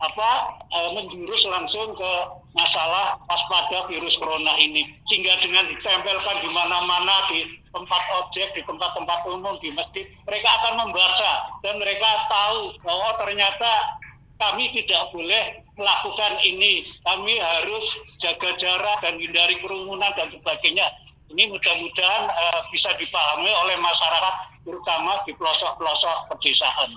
[0.00, 0.30] apa
[0.72, 2.12] e, menjurus langsung ke
[2.56, 4.88] masalah waspada virus corona ini.
[5.04, 10.88] Sehingga dengan ditempelkan di mana-mana di tempat objek di tempat-tempat umum di masjid mereka akan
[10.88, 11.32] membaca.
[11.60, 14.00] Dan mereka tahu bahwa ternyata
[14.40, 16.88] kami tidak boleh melakukan ini.
[17.04, 17.84] Kami harus
[18.16, 20.88] jaga jarak dan hindari kerumunan dan sebagainya.
[21.30, 24.34] Ini mudah-mudahan uh, bisa dipahami oleh masyarakat
[24.66, 26.90] terutama di pelosok-pelosok pedesaan.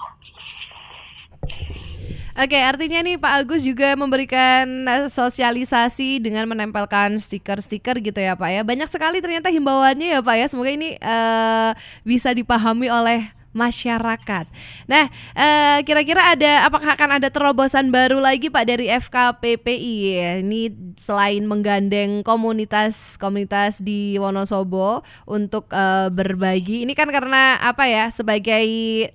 [2.34, 8.50] Oke, artinya nih Pak Agus juga memberikan eh, sosialisasi dengan menempelkan stiker-stiker gitu ya Pak
[8.50, 8.62] ya.
[8.66, 10.46] Banyak sekali ternyata himbauannya ya Pak ya.
[10.50, 14.46] Semoga ini uh, bisa dipahami oleh masyarakat.
[14.90, 19.96] Nah, eh, kira-kira ada apakah akan ada terobosan baru lagi Pak dari FKPPI?
[20.42, 20.62] Ini
[20.98, 26.84] selain menggandeng komunitas-komunitas di Wonosobo untuk uh, berbagi.
[26.84, 28.10] Ini kan karena apa ya?
[28.10, 28.66] Sebagai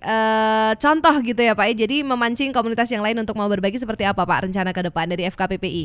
[0.00, 1.84] uh, contoh gitu ya Pak ya.
[1.84, 5.26] Jadi memancing komunitas yang lain untuk mau berbagi seperti apa Pak rencana ke depan dari
[5.26, 5.84] FKPPI?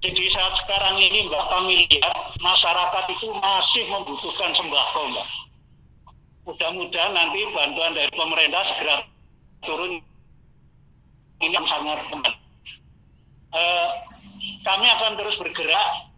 [0.00, 5.39] Jadi saat sekarang ini Mbak kami lihat masyarakat itu masih membutuhkan sembako Mbak
[6.50, 9.06] mudah-mudahan nanti bantuan dari pemerintah segera
[9.62, 10.02] turun
[11.40, 12.34] ini yang sangat benar.
[13.54, 13.88] Uh,
[14.66, 16.10] kami akan terus bergerak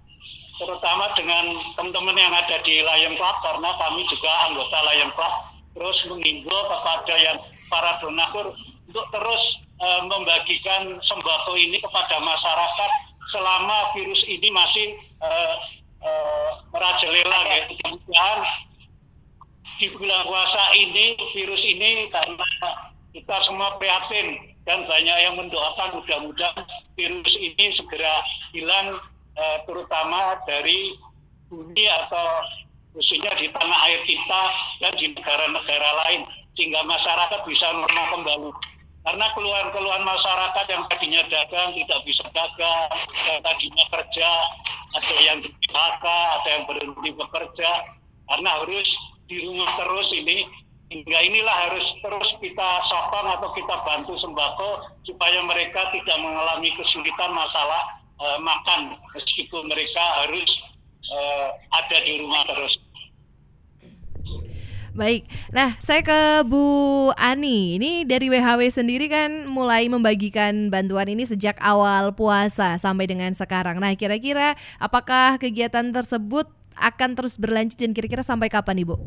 [0.57, 5.35] terutama dengan teman-teman yang ada di Lion Club karena kami juga anggota Lion Club
[5.73, 7.39] terus mengimbau kepada yang
[7.73, 8.53] para donatur
[8.89, 12.91] untuk terus uh, membagikan sembako ini kepada masyarakat
[13.29, 15.57] selama virus ini masih uh,
[16.75, 17.61] merajalela ya.
[17.71, 18.39] Mudah-mudahan
[19.79, 22.47] di bulan puasa ini virus ini karena
[23.13, 28.23] kita semua prihatin dan banyak yang mendoakan mudah-mudahan virus ini segera
[28.55, 28.99] hilang
[29.35, 30.95] eh, terutama dari
[31.51, 32.27] bumi atau
[32.93, 34.43] khususnya di tanah air kita
[34.81, 36.21] dan di negara-negara lain
[36.53, 38.51] sehingga masyarakat bisa normal kembali.
[39.03, 42.87] Karena keluhan-keluhan masyarakat yang tadinya dagang tidak bisa dagang,
[43.27, 44.31] yang tadinya kerja,
[44.95, 47.71] ada yang di PHK, ada yang berhenti bekerja,
[48.31, 48.89] karena harus
[49.27, 50.45] di rumah terus ini
[50.93, 57.33] hingga inilah harus terus kita sokong atau kita bantu sembako supaya mereka tidak mengalami kesulitan
[57.33, 60.61] masalah uh, makan meskipun mereka harus
[61.09, 62.77] uh, ada di rumah terus.
[64.93, 67.81] Baik, nah saya ke Bu Ani.
[67.81, 73.81] Ini dari WHW sendiri kan mulai membagikan bantuan ini sejak awal puasa sampai dengan sekarang.
[73.81, 76.45] Nah, kira-kira apakah kegiatan tersebut
[76.77, 79.01] akan terus berlanjut dan kira-kira sampai kapan Ibu?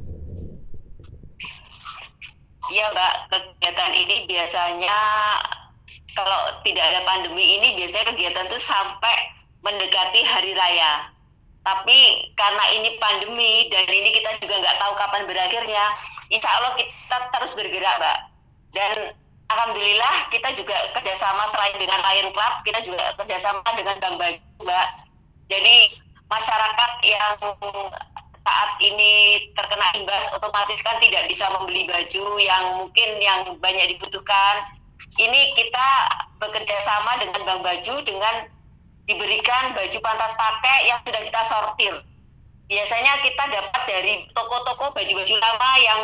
[2.65, 4.97] Iya Mbak, kegiatan ini biasanya
[6.17, 9.15] kalau tidak ada pandemi ini biasanya kegiatan itu sampai
[9.62, 11.13] mendekati hari raya.
[11.65, 15.84] Tapi karena ini pandemi dan ini kita juga nggak tahu kapan berakhirnya,
[16.30, 18.17] insya Allah kita terus bergerak Mbak.
[18.73, 18.93] Dan
[19.45, 24.88] Alhamdulillah kita juga kerjasama selain dengan Lion Club, kita juga kerjasama dengan Bank Baju Mbak.
[25.54, 25.75] Jadi
[26.25, 27.34] masyarakat yang
[28.45, 34.69] saat ini terkena imbas otomatis kan tidak bisa membeli baju yang mungkin yang banyak dibutuhkan.
[35.17, 35.88] Ini kita
[36.38, 38.45] bekerja sama dengan Bank Baju dengan
[39.10, 41.93] diberikan baju pantas pakai yang sudah kita sortir.
[42.69, 46.01] Biasanya kita dapat dari toko-toko baju-baju lama yang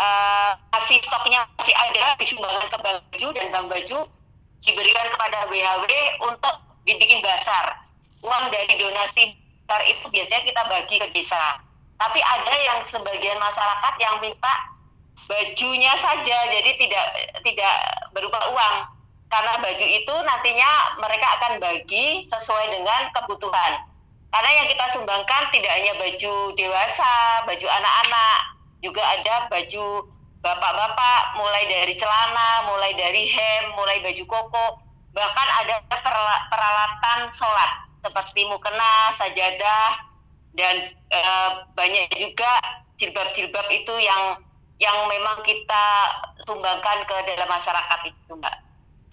[0.00, 3.98] uh, masih stoknya masih ada disumbangkan ke Bank Baju dan Bank Baju
[4.64, 5.92] diberikan kepada WHW
[6.24, 6.54] untuk
[6.88, 7.84] dibikin basar.
[8.24, 11.65] Uang dari donasi besar itu biasanya kita bagi ke desa.
[11.96, 14.54] Tapi ada yang sebagian masyarakat yang minta
[15.26, 17.06] bajunya saja, jadi tidak
[17.40, 17.76] tidak
[18.12, 18.76] berupa uang.
[19.26, 20.70] Karena baju itu nantinya
[21.02, 23.82] mereka akan bagi sesuai dengan kebutuhan.
[24.30, 27.14] Karena yang kita sumbangkan tidak hanya baju dewasa,
[27.48, 28.38] baju anak-anak,
[28.84, 30.06] juga ada baju
[30.44, 34.66] bapak-bapak, mulai dari celana, mulai dari hem, mulai baju koko,
[35.10, 35.82] bahkan ada
[36.52, 37.70] peralatan sholat
[38.04, 40.05] seperti mukena, sajadah,
[40.56, 40.76] dan
[41.12, 41.20] e,
[41.76, 42.48] banyak juga
[42.96, 44.40] jilbab-jilbab itu yang
[44.76, 45.84] yang memang kita
[46.44, 48.56] sumbangkan ke dalam masyarakat itu, Mbak.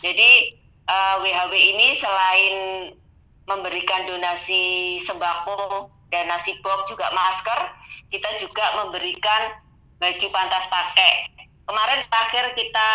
[0.03, 0.31] Jadi
[0.87, 2.55] e, eh, WHW ini selain
[3.47, 7.59] memberikan donasi sembako dan nasi box juga masker,
[8.11, 9.59] kita juga memberikan
[9.99, 11.27] baju pantas pakai.
[11.63, 12.89] Kemarin terakhir kita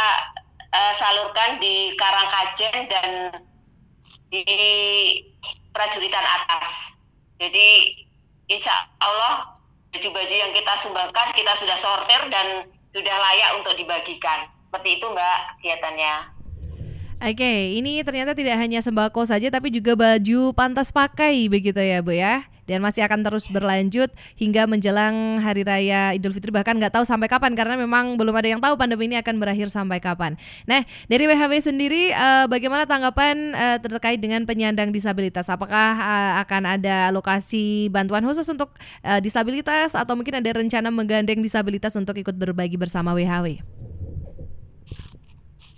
[0.73, 3.09] uh, salurkan di Karangkajen dan
[4.29, 4.45] di
[5.73, 6.69] prajuritan atas.
[7.41, 7.97] Jadi
[8.49, 9.55] insya Allah
[9.93, 14.49] baju-baju yang kita sumbangkan kita sudah sortir dan sudah layak untuk dibagikan.
[14.69, 16.15] Seperti itu Mbak kegiatannya.
[17.19, 22.15] Oke, ini ternyata tidak hanya sembako saja tapi juga baju pantas pakai begitu ya Bu
[22.15, 22.47] ya.
[22.69, 27.27] Dan masih akan terus berlanjut hingga menjelang Hari Raya Idul Fitri bahkan nggak tahu sampai
[27.27, 30.37] kapan karena memang belum ada yang tahu pandemi ini akan berakhir sampai kapan.
[30.69, 35.49] Nah, dari WHW sendiri uh, bagaimana tanggapan uh, terkait dengan penyandang disabilitas?
[35.49, 41.41] Apakah uh, akan ada lokasi bantuan khusus untuk uh, disabilitas atau mungkin ada rencana menggandeng
[41.41, 43.65] disabilitas untuk ikut berbagi bersama WHW?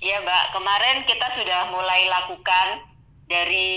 [0.01, 2.89] Iya Mbak, kemarin kita sudah mulai lakukan
[3.29, 3.69] dari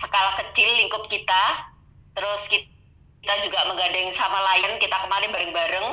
[0.00, 1.71] skala kecil lingkup kita,
[2.12, 5.88] terus kita juga menggandeng sama lain, kita kemarin bareng-bareng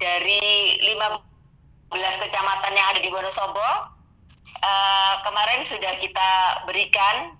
[0.00, 0.40] dari
[0.82, 3.94] 15 kecamatan yang ada di Wonosobo.
[4.64, 6.30] Uh, kemarin sudah kita
[6.64, 7.36] berikan,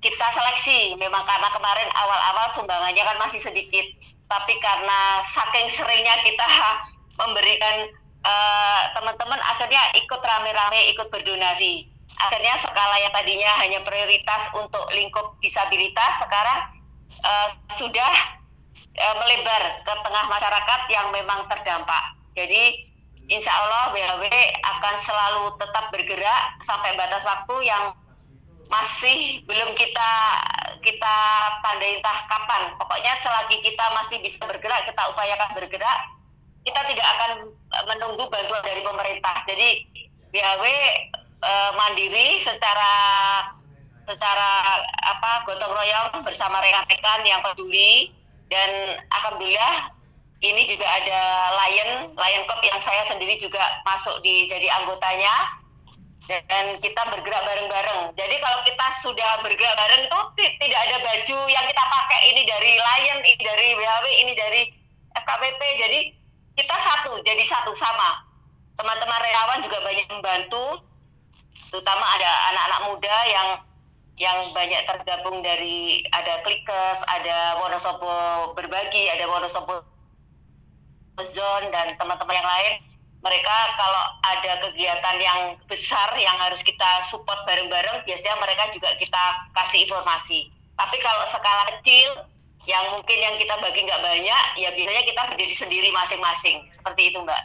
[0.00, 3.84] kita seleksi, memang karena kemarin awal-awal sumbangannya kan masih sedikit,
[4.28, 6.46] tapi karena saking seringnya kita
[7.20, 7.92] memberikan
[8.26, 11.86] Eh, teman-teman uh, akhirnya ikut rame-rame ikut berdonasi.
[12.18, 16.74] Akhirnya skala yang tadinya hanya prioritas untuk lingkup disabilitas sekarang
[17.24, 17.48] uh,
[17.78, 18.14] sudah
[18.96, 22.16] uh, melebar ke tengah masyarakat yang memang terdampak.
[22.36, 22.84] Jadi
[23.32, 24.28] insya Allah BHW
[24.62, 27.94] akan selalu tetap bergerak sampai batas waktu yang
[28.66, 30.12] masih belum kita
[30.82, 31.16] kita
[31.62, 32.74] tandai entah kapan.
[32.76, 35.98] Pokoknya selagi kita masih bisa bergerak, kita upayakan bergerak
[36.66, 39.46] kita tidak akan eh, menunggu bantuan dari pemerintah.
[39.46, 39.68] Jadi
[40.34, 40.64] BHW
[41.46, 42.92] eh, mandiri secara
[44.06, 48.14] secara apa gotong royong bersama rekan-rekan yang peduli.
[48.46, 49.90] Dan alhamdulillah
[50.38, 51.20] ini juga ada
[51.58, 55.34] Lion Lion Cup yang saya sendiri juga masuk di jadi anggotanya.
[56.26, 58.18] Dan kita bergerak bareng-bareng.
[58.18, 60.20] Jadi kalau kita sudah bergerak bareng itu
[60.58, 62.20] tidak ada baju yang kita pakai.
[62.34, 64.62] Ini dari Lion, ini dari BHW, ini dari
[65.14, 65.60] FKPP.
[65.78, 66.00] Jadi
[66.58, 68.26] kita satu jadi satu sama.
[68.74, 70.82] Teman-teman relawan juga banyak membantu
[71.70, 73.48] terutama ada anak-anak muda yang
[74.16, 79.84] yang banyak tergabung dari ada Klikes, ada Wonosobo berbagi, ada Wonosobo
[81.20, 82.72] Zone dan teman-teman yang lain.
[83.24, 89.24] Mereka kalau ada kegiatan yang besar yang harus kita support bareng-bareng, biasanya mereka juga kita
[89.56, 90.52] kasih informasi.
[90.76, 92.28] Tapi kalau skala kecil,
[92.66, 97.18] yang mungkin yang kita bagi nggak banyak ya biasanya kita berdiri sendiri masing-masing seperti itu
[97.22, 97.42] mbak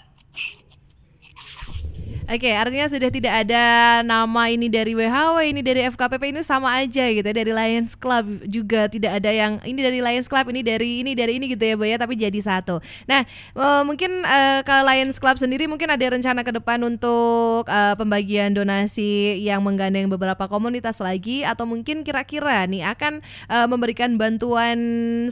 [2.31, 7.03] Oke, artinya sudah tidak ada nama ini dari WHW, ini dari FKPP ini sama aja
[7.11, 11.03] gitu ya, dari Lions Club juga tidak ada yang ini dari Lions Club, ini dari
[11.03, 12.79] ini dari ini gitu ya, Bu ya, tapi jadi satu.
[13.03, 17.99] Nah, uh, mungkin uh, kalau Lions Club sendiri mungkin ada rencana ke depan untuk uh,
[17.99, 23.19] pembagian donasi yang menggandeng beberapa komunitas lagi atau mungkin kira-kira nih akan
[23.51, 24.79] uh, memberikan bantuan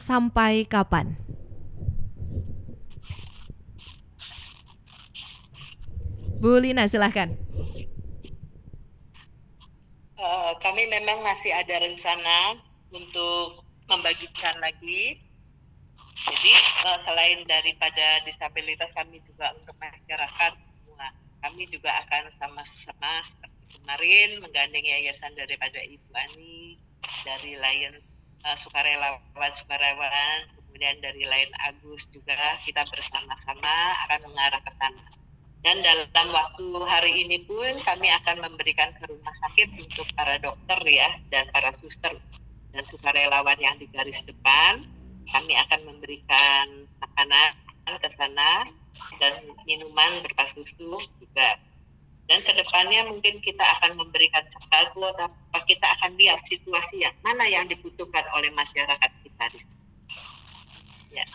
[0.03, 1.28] sampai kapan?
[6.39, 7.36] Bu Lina, silahkan.
[10.15, 12.56] Uh, kami memang masih ada rencana
[12.95, 15.19] untuk membagikan lagi.
[16.15, 16.54] Jadi
[16.88, 21.12] uh, selain daripada disabilitas kami juga untuk masyarakat semua,
[21.43, 26.80] kami juga akan sama-sama seperti kemarin menggandeng yayasan daripada Ibu Ani,
[27.28, 27.99] dari Lion
[28.47, 35.18] uh, Sukarelawan Sukarelawan, kemudian dari Lion Agus juga kita bersama-sama akan mengarah ke sana
[35.60, 40.80] dan dalam waktu hari ini pun kami akan memberikan ke rumah sakit untuk para dokter
[40.88, 42.15] ya dan para suster
[42.72, 44.88] dan sukarelawan yang di garis depan.
[45.30, 47.54] Kami akan memberikan makanan
[48.00, 48.65] ke sana
[49.19, 49.34] dan
[49.67, 51.50] minuman berupa susu juga.
[52.30, 57.41] Dan ke depannya mungkin kita akan memberikan sembako, tapi kita akan lihat situasi yang mana
[57.50, 59.78] yang dibutuhkan oleh masyarakat kita di sini.
[61.10, 61.26] Ya.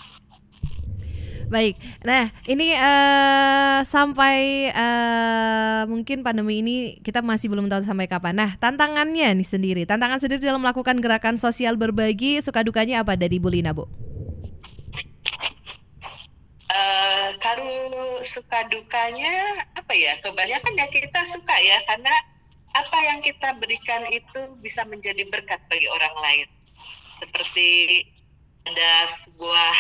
[1.55, 8.35] Baik, nah ini uh, sampai uh, mungkin pandemi ini kita masih belum tahu sampai kapan.
[8.35, 13.39] Nah tantangannya nih sendiri, tantangan sendiri dalam melakukan gerakan sosial berbagi, suka dukanya apa dari
[13.39, 13.87] Bu Lina, Bu?
[16.67, 20.19] Uh, kalau suka dukanya apa ya?
[20.27, 22.11] Kebanyakan ya kita suka ya karena
[22.75, 26.49] apa yang kita berikan itu bisa menjadi berkat bagi orang lain.
[27.23, 27.71] Seperti
[28.67, 29.75] ada sebuah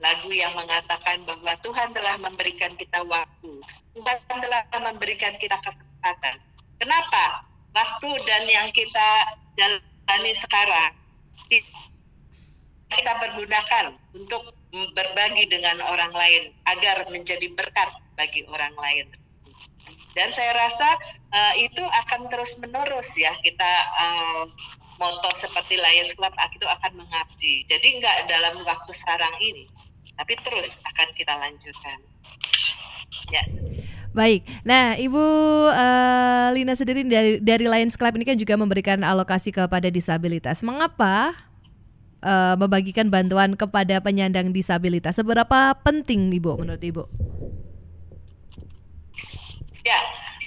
[0.00, 3.52] lagu yang mengatakan bahwa Tuhan telah memberikan kita waktu,
[3.94, 6.40] Tuhan telah memberikan kita kesempatan.
[6.80, 7.44] Kenapa?
[7.76, 9.08] Waktu dan yang kita
[9.54, 10.92] jalani sekarang
[12.90, 14.50] kita pergunakan untuk
[14.94, 19.06] berbagi dengan orang lain agar menjadi berkat bagi orang lain.
[20.10, 20.98] Dan saya rasa
[21.30, 24.44] uh, itu akan terus menerus ya kita uh,
[24.98, 27.62] moto seperti Lions Club itu akan mengabdi.
[27.70, 29.70] Jadi nggak dalam waktu sekarang ini,
[30.20, 31.98] tapi terus akan kita lanjutkan.
[33.32, 33.44] Ya.
[34.10, 35.22] Baik, nah Ibu
[35.70, 40.60] uh, Lina sendiri dari dari Lions Club ini kan juga memberikan alokasi kepada disabilitas.
[40.66, 41.32] Mengapa
[42.20, 45.16] uh, membagikan bantuan kepada penyandang disabilitas?
[45.16, 47.02] Seberapa penting, Ibu, menurut Ibu?
[49.86, 50.00] Ya,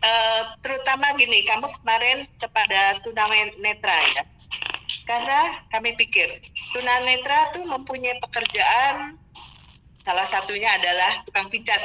[0.03, 4.24] uh, terutama gini, kamu kemarin kepada tunanetra ya,
[5.07, 5.39] karena
[5.71, 6.30] kami pikir
[6.76, 9.22] tunanetra tuh mempunyai pekerjaan
[10.04, 11.80] salah satunya adalah tukang pijat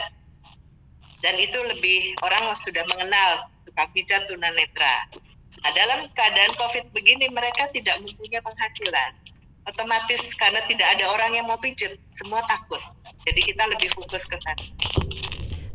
[1.23, 5.11] dan itu lebih orang sudah mengenal tukang pijat tunanetra.
[5.59, 9.11] Nah, dalam keadaan COVID begini mereka tidak mempunyai penghasilan.
[9.66, 12.81] Otomatis karena tidak ada orang yang mau pijat, semua takut.
[13.27, 14.64] Jadi kita lebih fokus ke sana.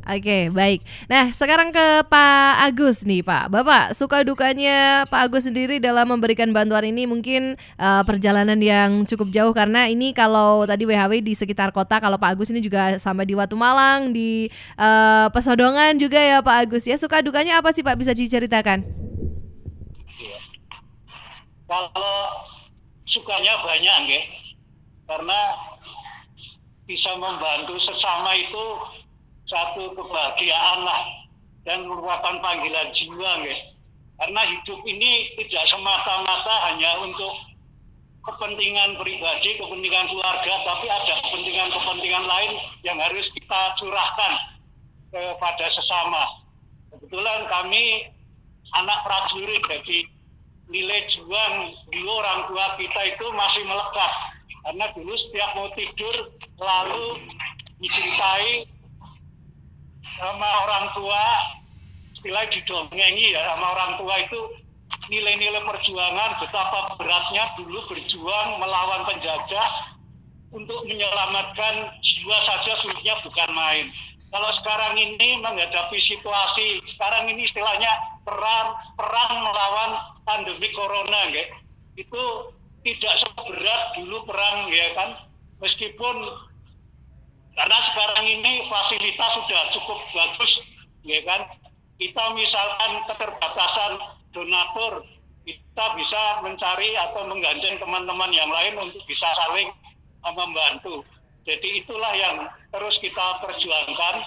[0.03, 0.83] Oke, baik.
[1.07, 3.47] Nah, sekarang ke Pak Agus nih, Pak.
[3.47, 9.31] Bapak, suka dukanya Pak Agus sendiri dalam memberikan bantuan ini mungkin uh, perjalanan yang cukup
[9.31, 13.23] jauh karena ini kalau tadi WHW di sekitar kota, kalau Pak Agus ini juga sampai
[13.23, 16.99] di Watu Malang, di uh, Pesodongan juga ya Pak Agus ya.
[16.99, 18.83] Suka dukanya apa sih Pak bisa diceritakan?
[21.63, 22.11] Kalau
[23.07, 24.23] sukanya banyak, nggih.
[25.07, 25.39] Karena
[26.83, 28.63] bisa membantu sesama itu
[29.47, 31.01] satu kebahagiaan lah
[31.67, 33.59] dan merupakan panggilan jiwa guys.
[34.19, 37.33] Karena hidup ini tidak semata-mata hanya untuk
[38.23, 42.51] kepentingan pribadi, kepentingan keluarga, tapi ada kepentingan-kepentingan lain
[42.87, 44.33] yang harus kita curahkan
[45.11, 46.23] kepada sesama.
[46.93, 48.07] Kebetulan kami
[48.79, 50.07] anak prajurit, jadi
[50.71, 54.11] nilai juang di orang tua kita itu masih melekat.
[54.63, 57.19] Karena dulu setiap mau tidur lalu
[57.83, 58.63] diceritai
[60.19, 61.23] sama orang tua
[62.13, 64.39] istilah didongengi ya sama orang tua itu
[65.09, 69.93] nilai-nilai perjuangan betapa beratnya dulu berjuang melawan penjajah
[70.53, 73.89] untuk menyelamatkan jiwa saja sulitnya bukan main.
[74.29, 77.89] Kalau sekarang ini menghadapi situasi sekarang ini istilahnya
[78.25, 79.91] perang perang melawan
[80.25, 81.45] pandemi corona ya.
[81.97, 82.53] Itu
[82.85, 85.09] tidak seberat dulu perang ya kan.
[85.61, 86.15] Meskipun
[87.53, 90.65] karena sekarang ini fasilitas sudah cukup bagus,
[91.05, 91.45] ya kan?
[92.01, 94.01] Kita misalkan keterbatasan
[94.33, 95.05] donatur,
[95.45, 99.69] kita bisa mencari atau menggandeng teman-teman yang lain untuk bisa saling
[100.25, 101.05] membantu.
[101.45, 104.25] Jadi itulah yang terus kita perjuangkan.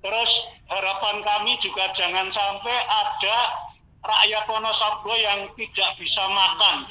[0.00, 0.32] Terus
[0.68, 3.36] harapan kami juga jangan sampai ada
[4.00, 6.88] rakyat Wonosobo yang tidak bisa makan.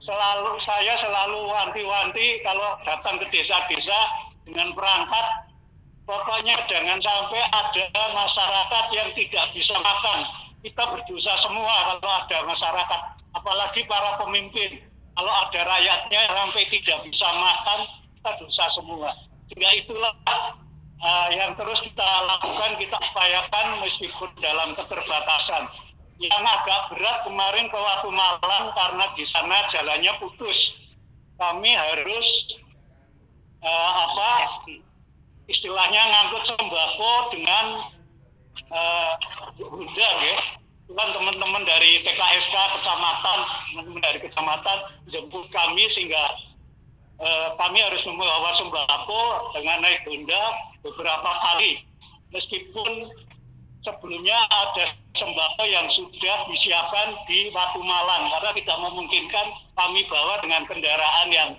[0.00, 5.50] Selalu saya selalu wanti-wanti kalau datang ke desa-desa dengan perangkat
[6.10, 10.18] pokoknya jangan sampai ada masyarakat yang tidak bisa makan.
[10.60, 13.00] Kita berdosa semua kalau ada masyarakat
[13.38, 14.82] apalagi para pemimpin.
[15.14, 17.80] Kalau ada rakyatnya sampai tidak bisa makan
[18.20, 19.10] kita dosa semua.
[19.50, 20.14] Sehingga itulah
[21.02, 25.68] uh, yang terus kita lakukan kita upayakan meskipun dalam keterbatasan.
[26.20, 30.76] Yang agak berat kemarin ke Watu Malang karena di sana jalannya putus.
[31.40, 32.60] Kami harus
[33.64, 34.30] uh, apa
[35.50, 37.66] istilahnya ngangkut sembako dengan
[38.70, 39.12] uh,
[39.58, 40.36] Bunda ya.
[40.90, 43.38] Teman-teman dari TKSK kecamatan
[43.70, 46.34] teman-teman dari kecamatan jemput kami sehingga
[47.22, 50.42] uh, kami harus membawa sembako dengan naik Bunda
[50.82, 51.86] beberapa kali.
[52.34, 53.06] Meskipun
[53.86, 59.46] sebelumnya ada sembako yang sudah disiapkan di Watu Malang karena tidak memungkinkan
[59.78, 61.50] kami bawa dengan kendaraan yang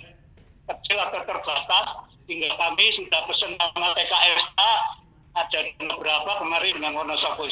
[0.78, 1.88] kecil atau terbatas
[2.32, 4.62] hingga kami sudah pesan sama TKSK
[5.32, 7.48] ada beberapa kemarin dengan Wonosobo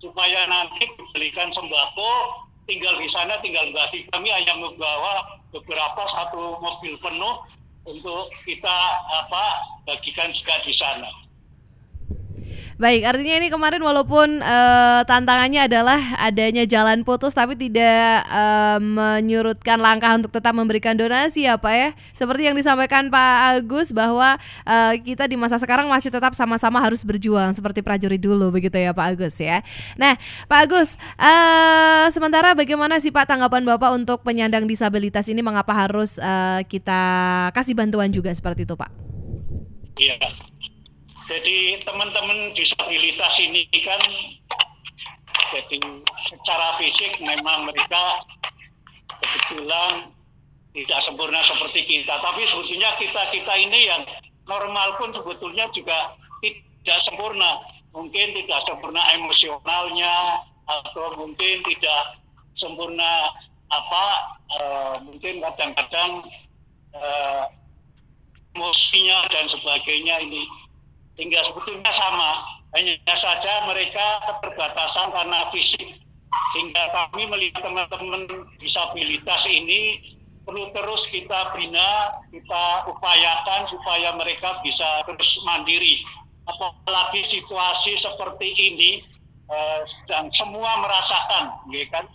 [0.00, 6.96] supaya nanti dibelikan sembako tinggal di sana tinggal bagi kami hanya membawa beberapa satu mobil
[7.02, 7.44] penuh
[7.84, 8.78] untuk kita
[9.24, 9.44] apa
[9.88, 11.08] bagikan juga di sana.
[12.80, 19.76] Baik, artinya ini kemarin walaupun uh, tantangannya adalah adanya jalan putus tapi tidak uh, menyurutkan
[19.76, 21.92] langkah untuk tetap memberikan donasi ya Pak ya.
[22.16, 27.04] Seperti yang disampaikan Pak Agus bahwa uh, kita di masa sekarang masih tetap sama-sama harus
[27.04, 29.60] berjuang seperti prajurit dulu begitu ya Pak Agus ya.
[30.00, 30.16] Nah,
[30.48, 36.16] Pak Agus, uh, sementara bagaimana sih Pak tanggapan Bapak untuk penyandang disabilitas ini mengapa harus
[36.16, 37.04] uh, kita
[37.52, 38.88] kasih bantuan juga seperti itu Pak?
[40.00, 40.16] Iya
[41.30, 44.02] jadi teman-teman disabilitas ini kan
[45.54, 45.78] jadi
[46.26, 48.18] secara fisik memang mereka
[49.22, 50.10] kebetulan
[50.74, 52.18] tidak sempurna seperti kita.
[52.18, 54.02] Tapi sebetulnya kita kita ini yang
[54.46, 57.62] normal pun sebetulnya juga tidak sempurna.
[57.90, 62.02] Mungkin tidak sempurna emosionalnya atau mungkin tidak
[62.54, 63.34] sempurna
[63.70, 64.04] apa
[64.58, 66.26] uh, mungkin kadang-kadang
[66.94, 67.44] uh,
[68.54, 70.46] emosinya dan sebagainya ini
[71.18, 72.38] sehingga sebetulnya sama
[72.70, 75.98] Hanya saja mereka keterbatasan karena fisik.
[76.54, 79.98] Sehingga kami melihat teman-teman disabilitas ini
[80.46, 86.02] perlu terus kita bina, kita upayakan supaya mereka bisa terus mandiri.
[86.46, 88.90] Apalagi situasi seperti ini,
[89.50, 89.82] eh,
[90.30, 92.06] semua merasakan, ya kan?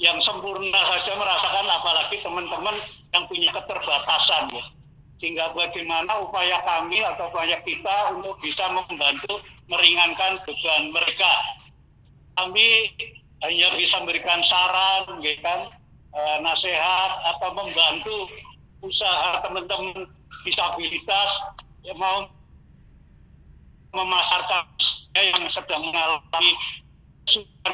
[0.00, 2.76] Yang sempurna saja merasakan, apalagi teman-teman
[3.14, 4.50] yang punya keterbatasan.
[4.50, 4.64] Ya.
[5.24, 9.40] Sehingga bagaimana upaya kami atau upaya kita untuk bisa membantu
[9.72, 11.32] meringankan beban mereka.
[12.36, 12.92] Kami
[13.40, 15.72] hanya bisa memberikan saran, ya kan,
[16.12, 18.28] e, nasihat atau membantu
[18.84, 20.12] usaha teman-teman
[20.44, 21.40] disabilitas
[21.88, 22.28] yang mau
[23.96, 24.68] memasarkan
[25.16, 26.52] yang sedang mengalami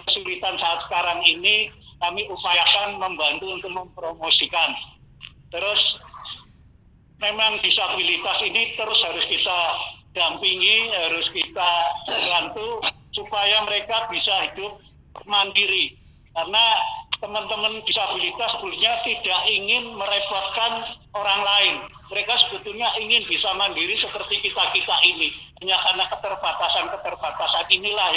[0.07, 4.71] kesulitan saat sekarang ini kami upayakan membantu untuk mempromosikan.
[5.51, 5.99] Terus
[7.21, 9.61] memang disabilitas ini terus harus kita
[10.17, 11.71] dampingi, harus kita
[12.09, 12.83] bantu
[13.15, 14.81] supaya mereka bisa hidup
[15.29, 15.95] mandiri.
[16.33, 16.65] Karena
[17.21, 21.75] teman-teman disabilitas sebetulnya tidak ingin merepotkan orang lain.
[22.09, 25.29] Mereka sebetulnya ingin bisa mandiri seperti kita-kita ini.
[25.61, 28.17] Hanya karena keterbatasan-keterbatasan inilah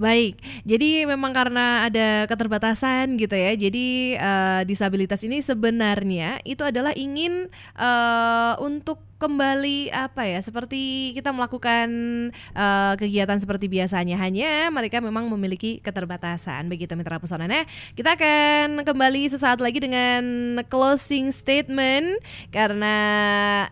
[0.00, 3.52] Baik, jadi memang karena ada keterbatasan gitu ya.
[3.52, 11.28] Jadi uh, disabilitas ini sebenarnya itu adalah ingin uh, untuk kembali apa ya seperti kita
[11.28, 11.88] melakukan
[12.56, 14.16] uh, kegiatan seperti biasanya.
[14.16, 16.72] Hanya mereka memang memiliki keterbatasan.
[16.72, 20.24] Begitu mitra pesona nah kita akan kembali sesaat lagi dengan
[20.72, 22.16] closing statement.
[22.48, 22.96] Karena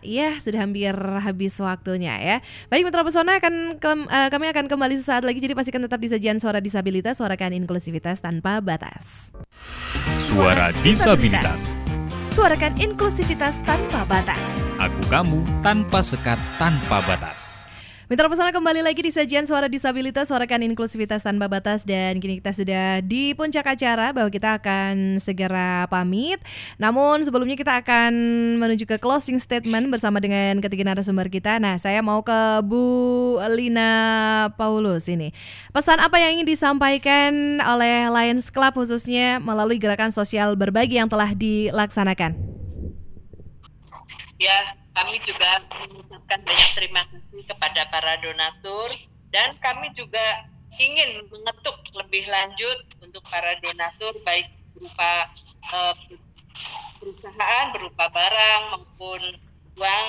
[0.05, 2.37] ya sudah hampir habis waktunya ya.
[2.69, 5.41] Baik mitra pesona akan ke, uh, kami akan kembali sesaat lagi.
[5.41, 9.33] Jadi pastikan tetap di sajian suara disabilitas suarakan inklusivitas tanpa batas.
[10.21, 11.73] Suara disabilitas
[12.39, 14.39] suarakan inklusivitas tanpa batas.
[14.79, 17.58] Aku kamu tanpa sekat tanpa batas.
[18.09, 22.49] Mitra pesona kembali lagi di sajian suara disabilitas, suarakan inklusivitas tanpa batas dan kini kita
[22.57, 26.41] sudah di puncak acara bahwa kita akan segera pamit.
[26.81, 28.09] Namun sebelumnya kita akan
[28.57, 31.61] menuju ke closing statement bersama dengan ketiga narasumber kita.
[31.61, 33.93] Nah, saya mau ke Bu Lina
[34.57, 35.29] Paulus ini.
[35.69, 41.29] Pesan apa yang ingin disampaikan oleh Lions Club khususnya melalui gerakan sosial berbagi yang telah
[41.37, 42.33] dilaksanakan?
[44.41, 44.57] Ya,
[44.97, 45.61] kami juga
[46.29, 48.89] mengucapkan banyak terima kasih kepada para donatur.
[49.33, 50.45] Dan kami juga
[50.77, 54.45] ingin mengetuk lebih lanjut untuk para donatur baik
[54.77, 55.11] berupa
[55.73, 55.93] uh,
[57.01, 59.21] perusahaan berupa barang maupun
[59.75, 60.07] uang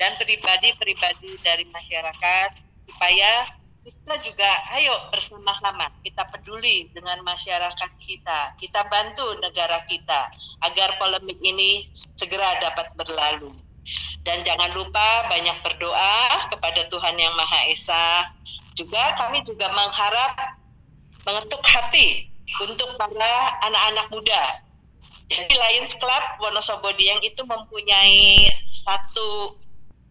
[0.00, 2.50] dan pribadi-pribadi dari masyarakat
[2.88, 3.32] supaya
[3.80, 10.32] kita juga ayo bersama-sama kita peduli dengan masyarakat kita kita bantu negara kita
[10.68, 13.69] agar polemik ini segera dapat berlalu
[14.24, 18.06] dan jangan lupa banyak berdoa kepada Tuhan Yang Maha Esa.
[18.76, 20.56] Juga kami juga mengharap
[21.24, 22.30] mengetuk hati
[22.60, 23.34] untuk para
[23.64, 24.44] anak-anak muda.
[25.30, 29.54] Jadi Lions Club Wonosobo Dieng itu mempunyai satu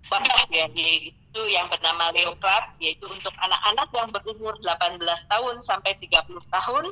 [0.07, 5.99] wadah ya, yaitu yang bernama Leo Club, yaitu untuk anak-anak yang berumur 18 tahun sampai
[5.99, 6.85] 30 tahun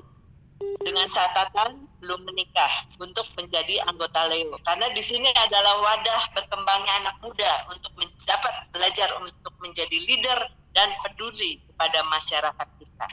[0.82, 2.70] dengan catatan belum menikah
[3.02, 7.92] untuk menjadi anggota Leo karena di sini adalah wadah berkembangnya anak muda untuk
[8.26, 10.40] dapat belajar untuk menjadi leader
[10.78, 13.08] dan peduli kepada masyarakat kita.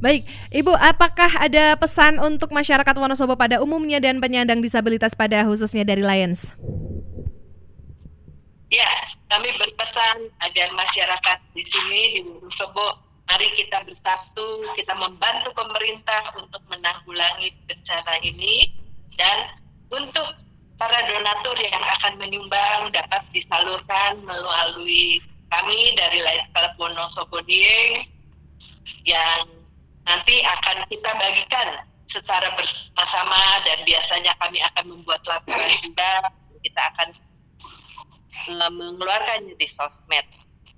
[0.00, 5.84] Baik, Ibu, apakah ada pesan untuk masyarakat Wonosobo pada umumnya dan penyandang disabilitas pada khususnya
[5.84, 6.56] dari Lions?
[8.72, 8.88] Ya,
[9.28, 16.58] kami berpesan agar masyarakat di sini di Wonosobo Mari kita bersatu, kita membantu pemerintah untuk
[16.66, 18.74] menanggulangi bencana ini.
[19.14, 19.54] Dan
[19.86, 20.34] untuk
[20.74, 28.02] para donatur yang akan menyumbang dapat disalurkan melalui kami dari Lais Club Wonosobo Dieng
[29.06, 29.46] yang
[30.02, 36.34] nanti akan kita bagikan secara bersama-sama dan biasanya kami akan membuat laporan juga.
[36.66, 37.08] Kita akan
[38.50, 40.26] eh, mengeluarkannya di sosmed.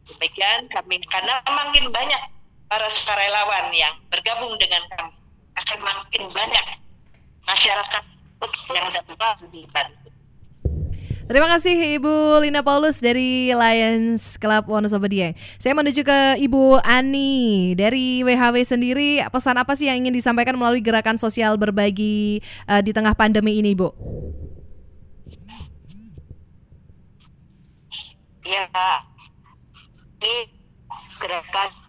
[0.05, 2.42] Demikian kami karena makin banyak
[2.73, 5.13] para sukarelawan yang bergabung dengan kami
[5.61, 6.67] akan makin banyak
[7.45, 8.05] masyarakat
[8.73, 10.09] yang dapat dibantu.
[11.29, 15.37] Terima kasih Ibu Lina Paulus dari Lions Club Wonosobo Dieng.
[15.61, 19.21] Saya menuju ke Ibu Ani dari WHW sendiri.
[19.29, 23.77] Pesan apa sih yang ingin disampaikan melalui gerakan sosial berbagi uh, di tengah pandemi ini,
[23.77, 23.89] Ibu?
[28.49, 28.65] Ya,
[30.25, 30.37] ini
[31.21, 31.82] gerakan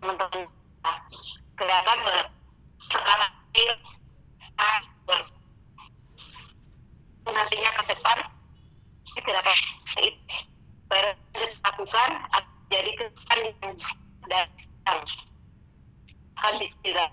[0.00, 0.48] teman-teman.
[1.60, 2.40] Gerakan sekarang
[11.64, 12.10] lakukan
[12.70, 13.76] jadi kesan yang
[14.28, 15.00] datang
[16.40, 17.12] akan disirat.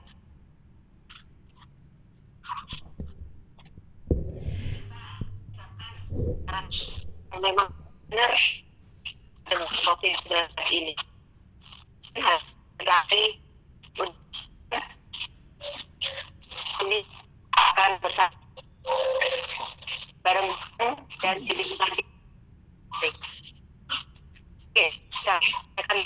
[7.38, 7.70] Memang
[8.10, 8.34] benar
[9.46, 10.34] dengan COVID-19
[10.74, 10.94] ini.
[12.82, 13.22] Tapi
[16.82, 17.00] ini
[17.54, 18.34] akan bersama
[20.26, 20.50] bareng
[21.22, 21.64] dan jadi
[24.78, 24.94] Oke,
[25.26, 25.42] saya
[25.82, 25.98] akan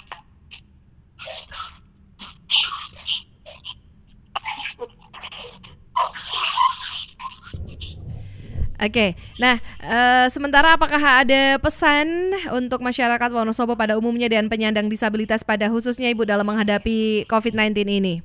[8.91, 15.47] Oke, nah uh, sementara apakah ada pesan untuk masyarakat Wonosobo pada umumnya dan penyandang disabilitas
[15.47, 18.19] pada khususnya Ibu dalam menghadapi COVID-19 ini?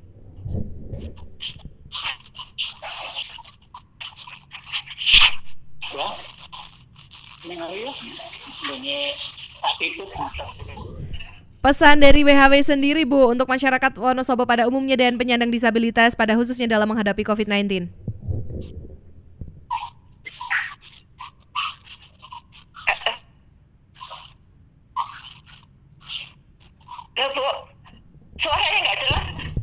[11.63, 16.67] Pesan dari WHW sendiri Bu untuk masyarakat Wonosobo pada umumnya dan penyandang disabilitas pada khususnya
[16.67, 18.06] dalam menghadapi COVID-19.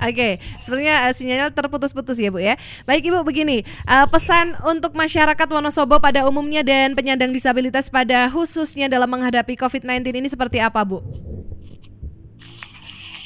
[0.04, 0.34] Oke, okay.
[0.60, 2.60] sebenarnya uh, sinyalnya terputus-putus ya Bu ya.
[2.84, 8.92] Baik Ibu begini, uh, pesan untuk masyarakat Wonosobo pada umumnya dan penyandang disabilitas pada khususnya
[8.92, 11.00] dalam menghadapi COVID-19 ini seperti apa Bu?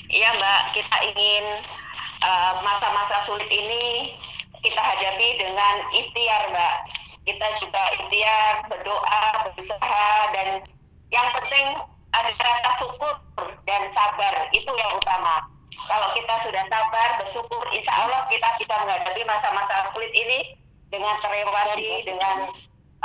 [0.05, 1.45] Iya Mbak, kita ingin
[2.61, 4.13] masa-masa uh, sulit ini
[4.61, 6.75] kita hadapi dengan ikhtiar Mbak.
[7.25, 10.61] Kita juga ikhtiar, berdoa, berusaha dan
[11.09, 11.73] yang penting
[12.13, 13.17] ada rasa syukur
[13.65, 19.21] dan sabar itu yang utama kalau kita sudah sabar, bersyukur, insya Allah kita bisa menghadapi
[19.29, 20.57] masa-masa sulit ini
[20.89, 22.49] dengan terlewati, dengan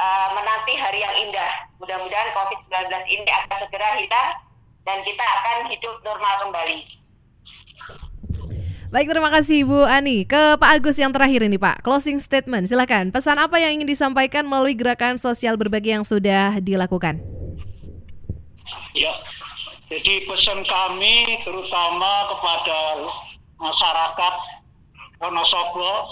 [0.00, 1.52] uh, menanti hari yang indah.
[1.76, 4.30] Mudah-mudahan COVID-19 ini akan segera hilang
[4.88, 6.78] dan kita akan hidup normal kembali.
[8.92, 10.28] Baik, terima kasih Bu Ani.
[10.28, 12.68] Ke Pak Agus yang terakhir ini Pak, closing statement.
[12.68, 13.08] Silakan.
[13.08, 17.24] Pesan apa yang ingin disampaikan melalui gerakan sosial berbagi yang sudah dilakukan?
[18.92, 19.08] Ya,
[19.92, 23.04] jadi pesan kami terutama kepada
[23.60, 24.34] masyarakat
[25.20, 26.08] Wonosobo,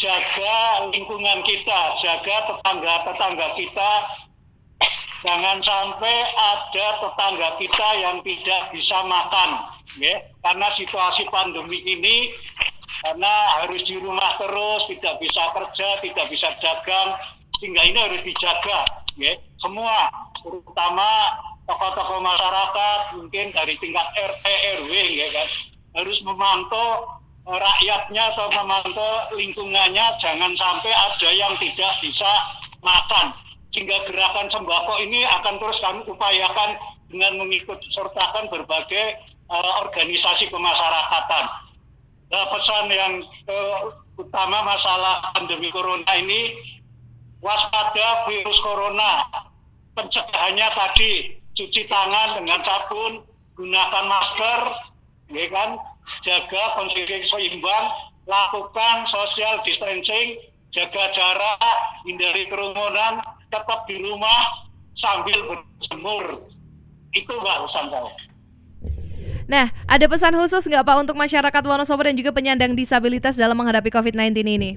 [0.00, 3.90] jaga lingkungan kita, jaga tetangga-tetangga kita.
[5.20, 9.68] Jangan sampai ada tetangga kita yang tidak bisa makan,
[10.00, 10.24] ya.
[10.40, 12.32] Karena situasi pandemi ini,
[13.04, 17.12] karena harus di rumah terus, tidak bisa kerja, tidak bisa dagang,
[17.60, 18.88] sehingga ini harus dijaga,
[19.20, 19.36] ya.
[19.60, 20.08] Semua,
[20.40, 21.08] terutama
[21.66, 24.44] tokoh-tokoh masyarakat mungkin dari tingkat RT
[24.80, 25.48] RW ya kan.
[25.98, 27.18] Harus memantau
[27.50, 32.30] eh, rakyatnya atau memantau lingkungannya jangan sampai ada yang tidak bisa
[32.80, 33.34] makan.
[33.74, 36.80] Sehingga gerakan sembako ini akan terus kami upayakan
[37.12, 39.20] dengan mengikut sertakan berbagai
[39.52, 41.44] uh, organisasi kemasyarakatan.
[42.26, 43.14] Nah, pesan yang
[43.46, 46.56] uh, utama masalah pandemi corona ini
[47.38, 49.28] waspada virus corona.
[49.96, 53.24] Pencegahannya tadi cuci tangan dengan sabun,
[53.56, 54.60] gunakan masker,
[55.32, 55.80] ya kan,
[56.20, 57.84] jaga konsumsi seimbang,
[58.28, 60.36] lakukan social distancing,
[60.68, 66.44] jaga jarak, hindari kerumunan, tetap di rumah sambil berjemur.
[67.16, 68.12] Itu Mbak pesan saya.
[69.46, 73.88] Nah, ada pesan khusus nggak Pak untuk masyarakat Wonosobo dan juga penyandang disabilitas dalam menghadapi
[73.88, 74.70] COVID-19 ini?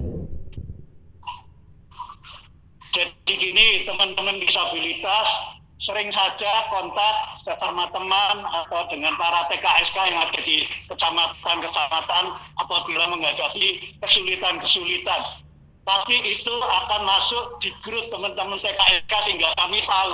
[2.94, 10.40] Jadi gini, teman-teman disabilitas sering saja kontak sesama teman atau dengan para TKSK yang ada
[10.44, 12.24] di kecamatan-kecamatan
[12.60, 15.40] apabila menghadapi kesulitan-kesulitan.
[15.88, 20.12] Pasti itu akan masuk di grup teman-teman TKSK sehingga kami tahu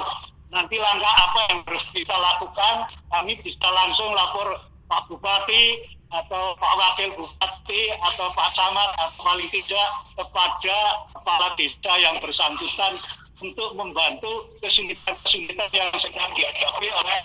[0.55, 2.87] nanti langkah apa yang harus kita lakukan.
[3.11, 5.83] Kami bisa langsung lapor Pak Bupati
[6.15, 7.83] atau Pak Wakil Bupati
[8.15, 10.79] atau Pak Camat atau paling tidak kepada
[11.11, 12.95] kepala desa yang bersangkutan
[13.41, 17.19] untuk membantu kesulitan-kesulitan yang sedang dihadapi oleh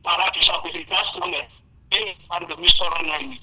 [0.00, 3.38] para disabilitas menghadapi pandemi corona ini.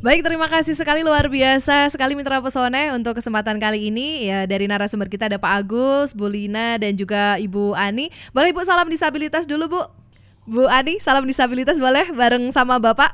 [0.00, 4.64] Baik, terima kasih sekali luar biasa sekali Mitra Pesone untuk kesempatan kali ini ya dari
[4.64, 8.08] narasumber kita ada Pak Agus, Bu Lina dan juga Ibu Ani.
[8.32, 9.82] Boleh Ibu salam disabilitas dulu Bu.
[10.48, 13.12] Bu Ani, salam disabilitas boleh bareng sama Bapak?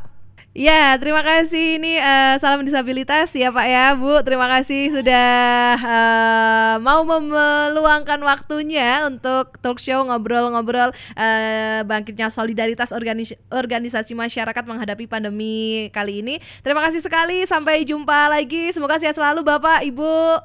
[0.57, 1.77] Ya, terima kasih.
[1.77, 4.23] Ini uh, salam disabilitas ya Pak ya, Bu.
[4.25, 5.29] Terima kasih sudah
[5.77, 6.36] uh,
[6.79, 15.89] mau meluangkan waktunya untuk talk show ngobrol-ngobrol uh, bangkitnya solidaritas organis organisasi masyarakat menghadapi pandemi
[15.91, 16.35] kali ini.
[16.63, 17.45] Terima kasih sekali.
[17.45, 18.71] Sampai jumpa lagi.
[18.71, 20.41] Semoga sehat selalu Bapak, Ibu.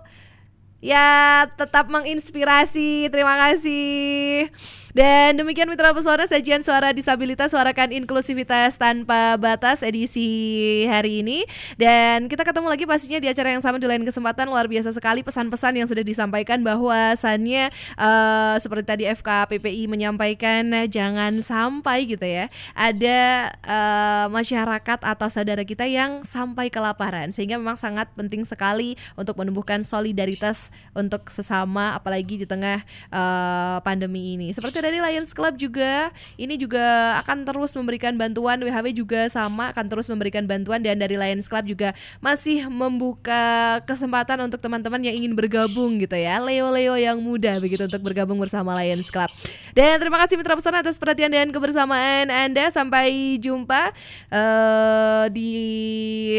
[0.82, 3.14] Ya, tetap menginspirasi.
[3.14, 4.50] Terima kasih.
[4.92, 11.48] Dan demikian Mitra Pesona sajian suara disabilitas suarakan inklusivitas tanpa batas edisi hari ini.
[11.80, 14.52] Dan kita ketemu lagi pastinya di acara yang sama di lain kesempatan.
[14.52, 22.12] Luar biasa sekali pesan-pesan yang sudah disampaikan bahwasannya uh, seperti tadi FKPPI menyampaikan jangan sampai
[22.12, 27.32] gitu ya ada uh, masyarakat atau saudara kita yang sampai kelaparan.
[27.32, 34.36] Sehingga memang sangat penting sekali untuk menumbuhkan solidaritas untuk sesama apalagi di tengah uh, pandemi
[34.36, 34.52] ini.
[34.52, 39.86] Seperti dari Lions Club juga ini juga akan terus memberikan bantuan WHW juga sama akan
[39.88, 45.34] terus memberikan bantuan dan dari Lions Club juga masih membuka kesempatan untuk teman-teman yang ingin
[45.38, 46.42] bergabung gitu ya.
[46.42, 49.30] Leo-leo yang muda begitu untuk bergabung bersama Lions Club.
[49.72, 52.72] Dan terima kasih Mitra Pesona atas perhatian dan kebersamaan Anda.
[52.72, 53.92] Sampai jumpa
[54.32, 55.52] uh, di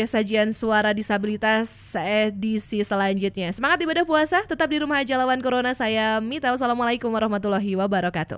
[0.09, 3.53] sajian suara disabilitas edisi selanjutnya.
[3.53, 5.77] Semangat ibadah puasa, tetap di rumah aja lawan corona.
[5.77, 6.49] Saya Mita.
[6.53, 8.32] Wassalamualaikum warahmatullahi wabarakatuh.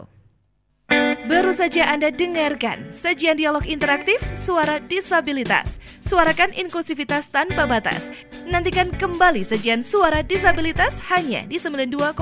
[1.24, 5.80] Baru saja Anda dengarkan sajian dialog interaktif Suara Disabilitas.
[6.04, 8.12] Suarakan inklusivitas tanpa batas.
[8.44, 12.12] Nantikan kembali sajian Suara Disabilitas hanya di 92,1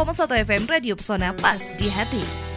[0.46, 2.51] FM Radio Pesona Pas di Hati.